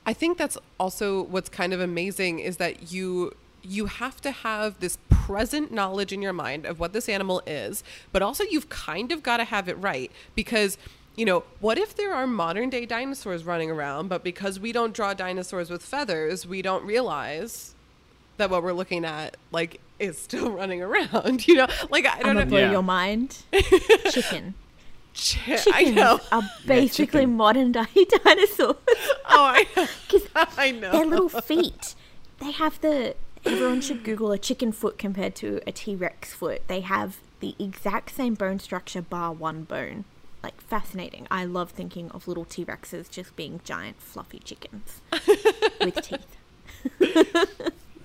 [0.04, 4.80] I think that's also what's kind of amazing is that you you have to have
[4.80, 7.82] this present knowledge in your mind of what this animal is,
[8.12, 10.78] but also you've kind of got to have it right because
[11.16, 14.94] you know, what if there are modern day dinosaurs running around, but because we don't
[14.94, 17.74] draw dinosaurs with feathers, we don't realize
[18.36, 21.66] that what we're looking at like is still running around, you know?
[21.90, 22.44] Like I don't I'm know.
[22.46, 22.70] blow Yeah.
[22.70, 23.36] your mind.
[24.12, 24.54] Chicken.
[25.14, 26.20] Ch- I Chickens know.
[26.30, 27.34] are basically chicken.
[27.36, 27.84] modern day
[28.24, 28.76] dinosaurs.
[29.28, 29.86] Oh, I know.
[30.08, 30.92] 'Cause I know.
[30.92, 31.96] their little feet.
[32.38, 33.16] They have the.
[33.44, 36.62] Everyone should Google a chicken foot compared to a T Rex foot.
[36.68, 40.04] They have the exact same bone structure, bar one bone.
[40.42, 41.26] Like fascinating.
[41.30, 45.00] I love thinking of little T Rexes just being giant, fluffy chickens
[45.80, 46.36] with teeth.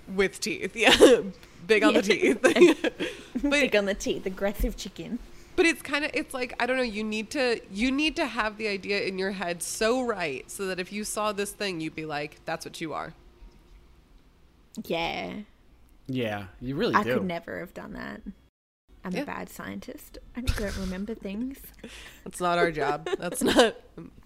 [0.07, 1.21] With teeth, yeah.
[1.67, 2.39] Big on the teeth.
[3.41, 5.19] but Big on the teeth, aggressive chicken.
[5.55, 8.25] but it's kind of it's like i don't know you need to you need to
[8.25, 11.79] have the idea in your head so right so that if you saw this thing
[11.79, 13.13] you'd be like that's what you are
[14.85, 15.33] Yeah,
[16.07, 17.13] Yeah, you really I do.
[17.15, 18.21] could never have done that.
[19.05, 19.21] I'm Yeah.
[19.21, 20.17] a bad scientist.
[20.35, 21.59] I don't remember things.
[22.23, 23.75] that's not our job that's not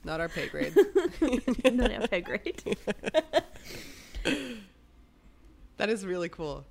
[0.04, 0.74] not our pay grade
[1.74, 2.62] Not our pay grade.
[5.78, 6.66] that is really cool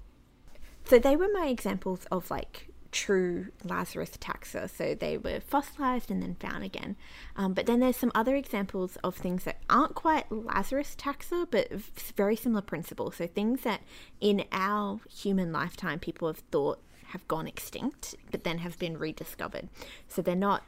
[0.85, 4.69] So they were my examples of like true Lazarus taxa.
[4.71, 6.97] So they were fossilized and then found again.
[7.37, 11.71] Um, but then there's some other examples of things that aren't quite Lazarus taxa, but
[12.17, 13.11] very similar principle.
[13.11, 13.83] So things that
[14.21, 19.69] in our human lifetime people have thought have gone extinct, but then have been rediscovered.
[20.09, 20.65] So they're not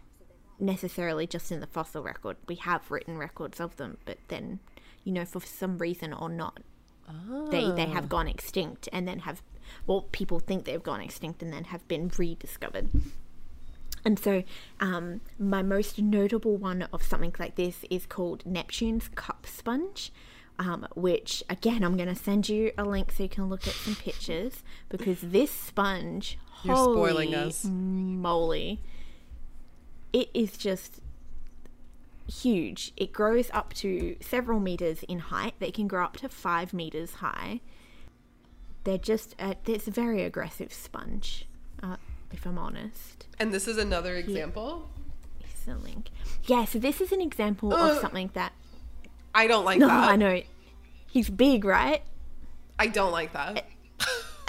[0.60, 2.36] necessarily just in the fossil record.
[2.46, 4.60] We have written records of them, but then,
[5.04, 6.60] you know, for some reason or not,
[7.50, 9.42] they they have gone extinct and then have
[9.86, 12.88] well people think they've gone extinct and then have been rediscovered
[14.04, 14.42] and so
[14.80, 20.12] um, my most notable one of something like this is called neptune's cup sponge
[20.58, 23.74] um, which again i'm going to send you a link so you can look at
[23.74, 27.64] some pictures because this sponge You're spoiling holy us.
[27.64, 28.80] moly
[30.12, 31.00] it is just
[32.28, 32.92] huge.
[32.96, 35.54] It grows up to several meters in height.
[35.58, 37.60] They can grow up to five meters high.
[38.88, 41.46] They're just, uh, it's a very aggressive sponge,
[41.82, 41.96] uh,
[42.32, 43.26] if I'm honest.
[43.38, 44.88] and this is another example
[45.38, 46.08] Here's the link.
[46.44, 47.90] Yeah, so this is an example Ugh.
[47.96, 48.54] of something that.
[49.34, 50.40] i don't like No, that I know.
[51.06, 52.00] He's big, right?
[52.78, 53.66] I don't like that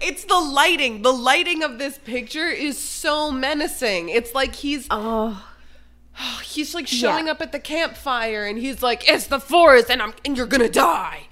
[0.00, 5.46] it's the lighting the lighting of this picture is so menacing it's like he's Oh,
[6.42, 7.32] he's like showing Yeah.
[7.32, 10.68] up at the campfire and he's like it's the forest and i'm and you're gonna
[10.68, 11.28] die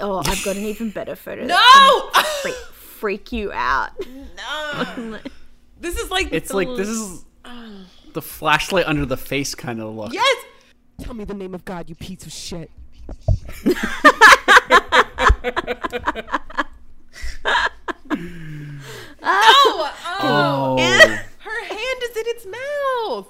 [0.00, 1.44] oh, I've got an even better photo.
[1.44, 2.10] no
[2.42, 3.90] freak, freak you out.
[4.36, 5.18] no
[5.80, 7.24] this is like It's like this is
[8.12, 10.12] the flashlight under the face kind of look.
[10.12, 10.36] yes
[11.00, 12.70] tell me the name of god you piece of shit
[13.64, 13.72] no
[19.22, 19.94] oh.
[20.22, 21.18] Oh, oh.
[21.38, 23.28] her hand is in its mouth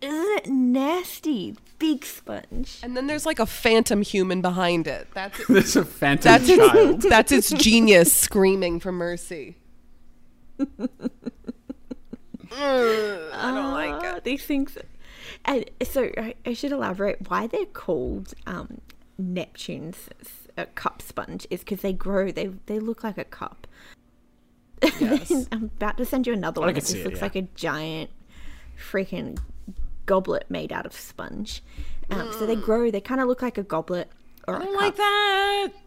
[0.00, 1.56] Isn't it nasty?
[1.82, 2.78] Big sponge.
[2.84, 5.48] and then there's like a phantom human behind it that's it.
[5.48, 6.94] this is a phantom That's child.
[6.96, 9.56] its, that's its genius screaming for mercy.
[12.50, 14.24] Mm, I don't like Ah, it.
[14.24, 14.76] These things.
[15.46, 18.80] And so I, I should elaborate why they're called um,
[19.18, 20.08] Neptune's
[20.58, 22.30] uh, cup sponge is because they grow.
[22.30, 23.66] They they look like a cup.
[25.00, 25.46] Yes.
[25.52, 26.74] I'm about to send you another one.
[26.74, 27.24] could It see just it, looks yeah.
[27.24, 28.10] like a giant
[28.78, 29.38] freaking
[30.14, 31.62] goblet made out of sponge.
[32.10, 32.90] Um, So they grow.
[32.90, 34.08] They kind of look like a goblet
[34.46, 35.68] or I don't like that.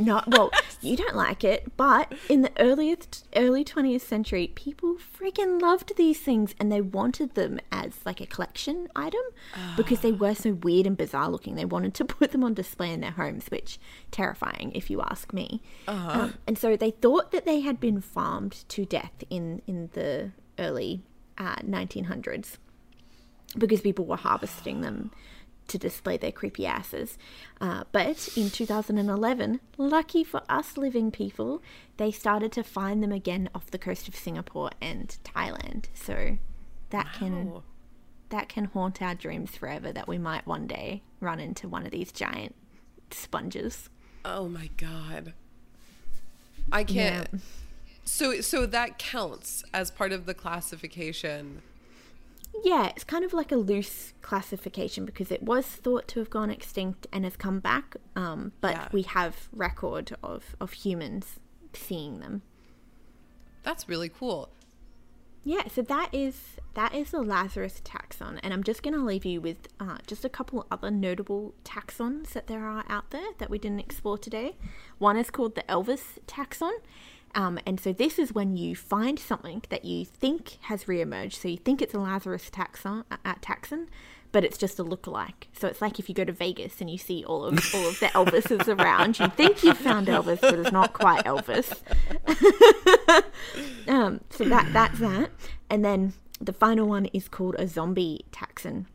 [0.00, 5.60] No, well, you don't like it, but in the earliest early 20th century, people freaking
[5.60, 9.24] loved these things and they wanted them as like a collection item
[9.76, 11.56] because they were so weird and bizarre looking.
[11.56, 13.80] They wanted to put them on display in their homes, which
[14.12, 15.60] terrifying if you ask me.
[15.88, 20.30] Um, and so they thought that they had been farmed to death in in the
[20.60, 21.02] early
[21.38, 22.58] uh, 1900s
[23.56, 25.10] because people were harvesting them
[25.68, 27.18] to display their creepy asses.
[27.60, 31.62] Uh, but in 2011, lucky for us living people,
[31.98, 35.86] they started to find them again off the coast of Singapore and Thailand.
[35.94, 36.38] So
[36.90, 37.62] that can
[38.30, 41.92] that can haunt our dreams forever that we might one day run into one of
[41.92, 42.54] these giant
[43.10, 43.88] sponges.
[44.24, 45.34] Oh my god.
[46.70, 47.28] I can't.
[48.04, 51.62] So so that counts as part of the classification.
[52.64, 56.50] Yeah, it's kind of like a loose classification because it was thought to have gone
[56.50, 58.88] extinct and has come back, um, but Yeah.
[58.92, 61.38] we have record of, of humans
[61.72, 62.42] seeing them.
[63.62, 64.48] That's really cool.
[65.44, 69.24] Yeah, so that is that is the Lazarus taxon, and I'm just going to leave
[69.24, 73.48] you with uh, just a couple other notable taxons that there are out there that
[73.48, 74.56] we didn't explore today.
[74.98, 76.72] One is called the Elvis taxon,
[77.34, 81.34] um, and so this is when you find something that you think has reemerged.
[81.34, 83.86] So you think it's a Lazarus taxon, uh, taxon,
[84.32, 85.46] but it's just a lookalike.
[85.52, 88.00] So it's like if you go to Vegas and you see all of all of
[88.00, 91.72] the Elvises around, you think you've found Elvis, but it's not quite Elvis.
[93.88, 95.30] um, so that that's that,
[95.70, 98.86] and then the final one is called a zombie taxon,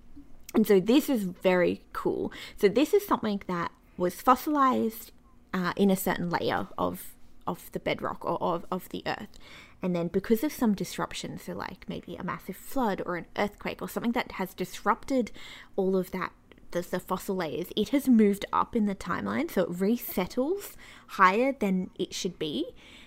[0.53, 2.31] and so this is very cool.
[2.57, 5.11] So this is something that was fossilized
[5.53, 7.12] uh, in a certain layer of
[7.47, 9.39] of the bedrock or of, of the earth.
[9.81, 13.81] And then because of some disruption, so like maybe a massive flood or an earthquake
[13.81, 15.31] or something that has disrupted
[15.75, 16.31] all of that
[16.73, 20.75] the, the fossil layers, it has moved up in the timeline, so it resettles
[21.07, 22.65] higher than it should be.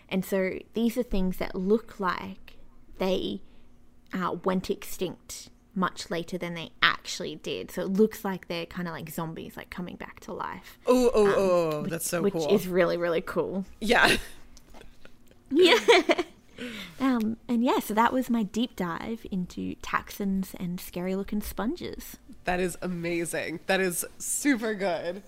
[0.08, 2.56] And so these are things that look like
[2.98, 3.42] they
[4.14, 7.70] uh, went extinct much later than they actually did.
[7.70, 11.10] So it looks like they're kind of like zombies, like coming back to life, Oh
[11.14, 12.46] oh oh, that's so which cool.
[12.46, 13.64] Which is really really cool.
[13.80, 14.16] yeah.
[15.50, 15.78] Yeah.
[17.00, 22.16] um, and yeah, so that was my deep dive into taxons and scary looking sponges.
[22.44, 23.60] That is amazing.
[23.66, 25.22] That is super good.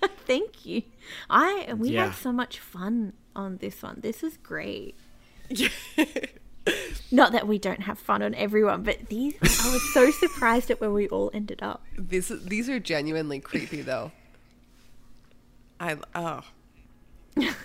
[0.26, 0.82] Thank you.
[1.30, 2.06] I we Yeah.
[2.08, 4.00] had so much fun on this one.
[4.02, 4.94] This is great.
[6.66, 6.72] Yeah.
[7.10, 10.80] Not that we don't have fun on everyone, but these I was so surprised at
[10.80, 11.82] where we all ended up.
[11.96, 14.12] These these are genuinely creepy though.
[15.78, 16.42] I oh.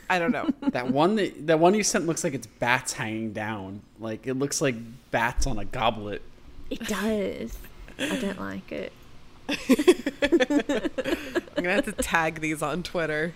[0.10, 0.50] I don't know.
[0.72, 3.82] That one that that one you sent looks like it's bats hanging down.
[4.00, 4.76] Like it looks like
[5.12, 6.22] bats on a goblet.
[6.70, 7.58] It does.
[8.00, 8.94] I don't like it.
[9.50, 9.58] I'm
[11.64, 13.34] gonna have to tag these on Twitter.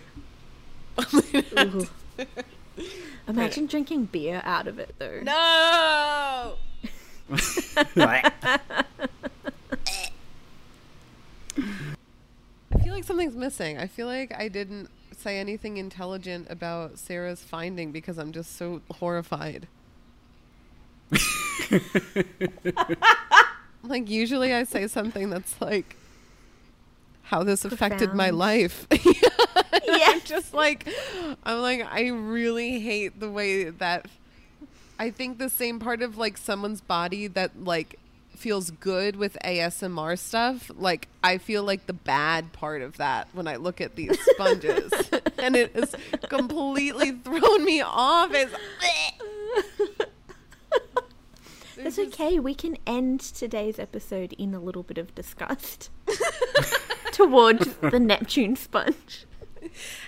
[2.80, 2.84] Ooh.
[3.28, 5.21] Imagine drinking beer out of it though.
[5.23, 6.55] No.
[7.32, 7.38] I
[12.84, 13.78] feel like something's missing.
[13.78, 18.82] I feel like I didn't say anything intelligent about Sarah's finding because I'm just so
[18.91, 19.67] horrified.
[23.84, 25.95] like usually I say something that's like
[27.26, 28.88] how this affected my life.
[29.88, 30.07] Yeah.
[30.07, 30.88] I'm just like
[31.43, 34.07] I'm like I really hate the way that
[34.97, 37.99] I think the same part of like someone's body that like
[38.36, 43.47] feels good with ASMR stuff, like I feel like the bad part of that when
[43.47, 44.91] I look at these sponges.
[45.38, 45.95] and it has
[46.30, 48.32] completely thrown me off.
[48.34, 48.53] It's
[51.78, 52.39] It's okay.
[52.39, 55.89] We can end today's episode in a little bit of disgust
[57.16, 59.26] towards the Neptune sponge.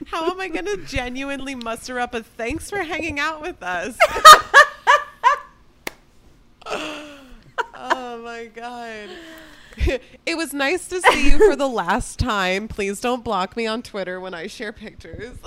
[0.08, 3.98] how am I going to genuinely muster up a thanks for hanging out with us?
[6.66, 9.10] oh my god.
[10.26, 12.68] It was nice to see you for the last time.
[12.68, 15.38] Please don't block me on Twitter when I share pictures.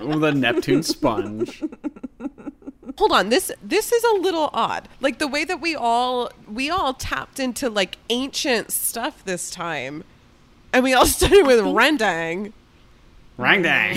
[0.00, 1.64] With a Neptune sponge.
[2.98, 4.88] Hold on, this this is a little odd.
[5.00, 10.04] Like the way that we all we all tapped into like ancient stuff this time.
[10.76, 12.52] And we all started with rendang.
[13.38, 13.96] Rang dang.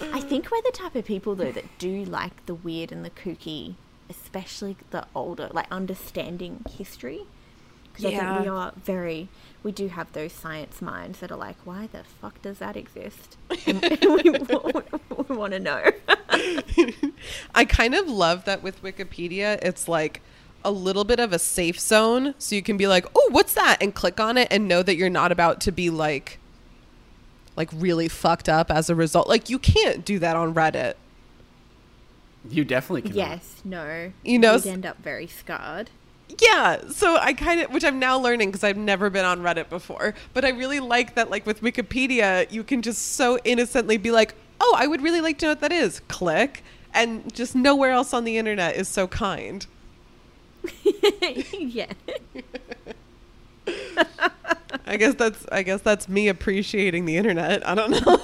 [0.00, 3.10] I think we're the type of people though that do like the weird and the
[3.10, 3.74] kooky,
[4.08, 7.26] especially the older, like understanding history.
[7.92, 9.28] Because I think we are very,
[9.62, 13.36] we do have those science minds that are like, why the fuck does that exist?
[13.66, 15.82] And we, we want to know.
[17.54, 20.22] I kind of love that with Wikipedia, it's like
[20.64, 22.34] a little bit of a safe zone.
[22.38, 23.78] So you can be like, oh, what's that?
[23.80, 26.38] And click on it and know that you're not about to be like,
[27.56, 29.28] like really fucked up as a result.
[29.28, 30.94] Like you can't do that on Reddit.
[32.48, 33.14] You definitely can.
[33.14, 34.12] yes, no.
[34.24, 35.90] You know, You'd s- end up very scarred.
[36.40, 39.68] Yeah, so I kind of, which I'm now learning because I've never been on Reddit
[39.68, 44.10] before, but I really like that, like with Wikipedia, you can just so innocently be
[44.10, 46.00] like, oh, I would really like to know what that is.
[46.08, 46.64] Click.
[46.92, 49.66] And just nowhere else on the internet is so kind.
[51.58, 51.92] yeah.
[54.86, 57.66] I guess that's, I guess that's me appreciating the internet.
[57.66, 58.20] I don't know.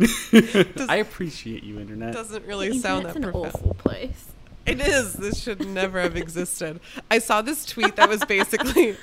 [0.88, 2.14] I appreciate you, internet.
[2.14, 3.54] doesn't really sound Internet's that an profound.
[3.54, 4.26] awful place.
[4.64, 5.14] It is.
[5.14, 6.80] This should never have existed.
[7.10, 8.96] I saw this tweet that was basically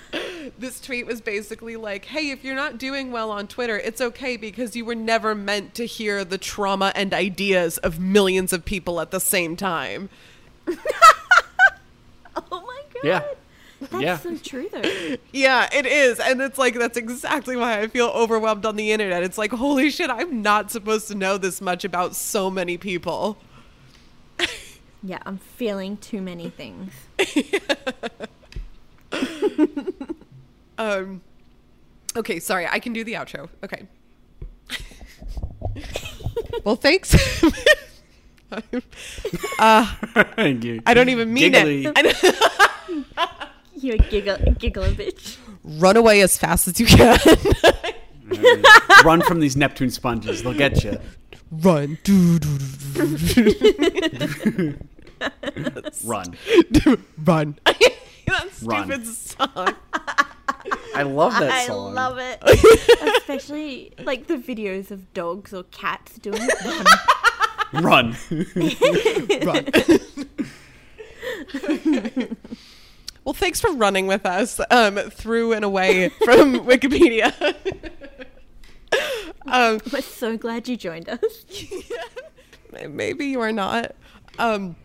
[0.60, 4.38] this tweet was basically like, "Hey, if you're not doing well on Twitter, it's okay
[4.38, 9.02] because you were never meant to hear the trauma and ideas of millions of people
[9.02, 10.10] at the same time."
[13.02, 13.08] God.
[13.08, 13.24] Yeah.
[13.82, 14.18] That's Yeah.
[14.18, 15.16] so true though.
[15.34, 16.20] Yeah, it is.
[16.20, 19.22] And it's like that's exactly why I feel overwhelmed on the internet.
[19.24, 23.38] It's like, "Holy shit, I'm not supposed to know this much about so many people."
[25.04, 26.92] Yeah, I'm feeling too many things.
[30.78, 31.22] Um
[32.18, 32.66] Okay, sorry.
[32.66, 33.50] I can do the outro.
[33.64, 33.86] Okay.
[36.64, 37.14] well, thanks.
[39.60, 39.86] Uh,
[40.36, 40.82] Thank you.
[40.86, 41.88] I don't even mean Giggly.
[41.96, 42.36] it.
[43.76, 44.38] You're a giggle,
[44.86, 45.38] bitch.
[45.64, 47.18] Run away as fast as you can.
[49.04, 50.44] Run from these Neptune sponges.
[50.44, 50.98] They'll get you.
[51.52, 51.98] Run.
[56.04, 56.36] Run.
[57.24, 57.60] Run.
[57.66, 58.86] that Run.
[58.86, 59.76] stupid song.
[60.96, 61.98] I love that song.
[61.98, 62.40] I love it.
[63.18, 67.00] Especially like the videos of dogs or cats doing it.
[67.82, 68.16] Run.
[69.44, 69.68] Run.
[73.24, 77.34] well, thanks for running with us um, through and away from Wikipedia.
[79.48, 81.46] um, We're so glad you joined us.
[82.90, 83.96] maybe you are not.
[84.40, 84.76] Um,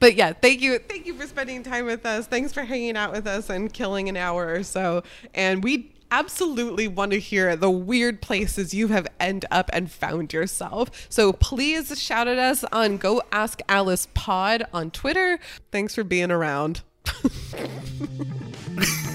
[0.00, 2.26] but yeah, thank you, thank you for spending time with us.
[2.26, 5.02] Thanks for hanging out with us and killing an hour or so.
[5.34, 10.32] And we absolutely want to hear the weird places you have end up and found
[10.32, 11.06] yourself.
[11.08, 15.38] So please shout at us on Go Ask Alice Pod on Twitter.
[15.70, 16.82] Thanks for being around.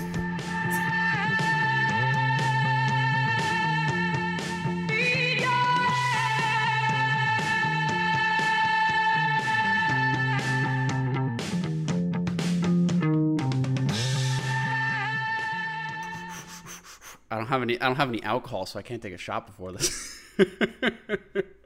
[17.33, 17.81] I don't have any.
[17.81, 20.19] I don't have any alcohol, so I can't take a shot before this.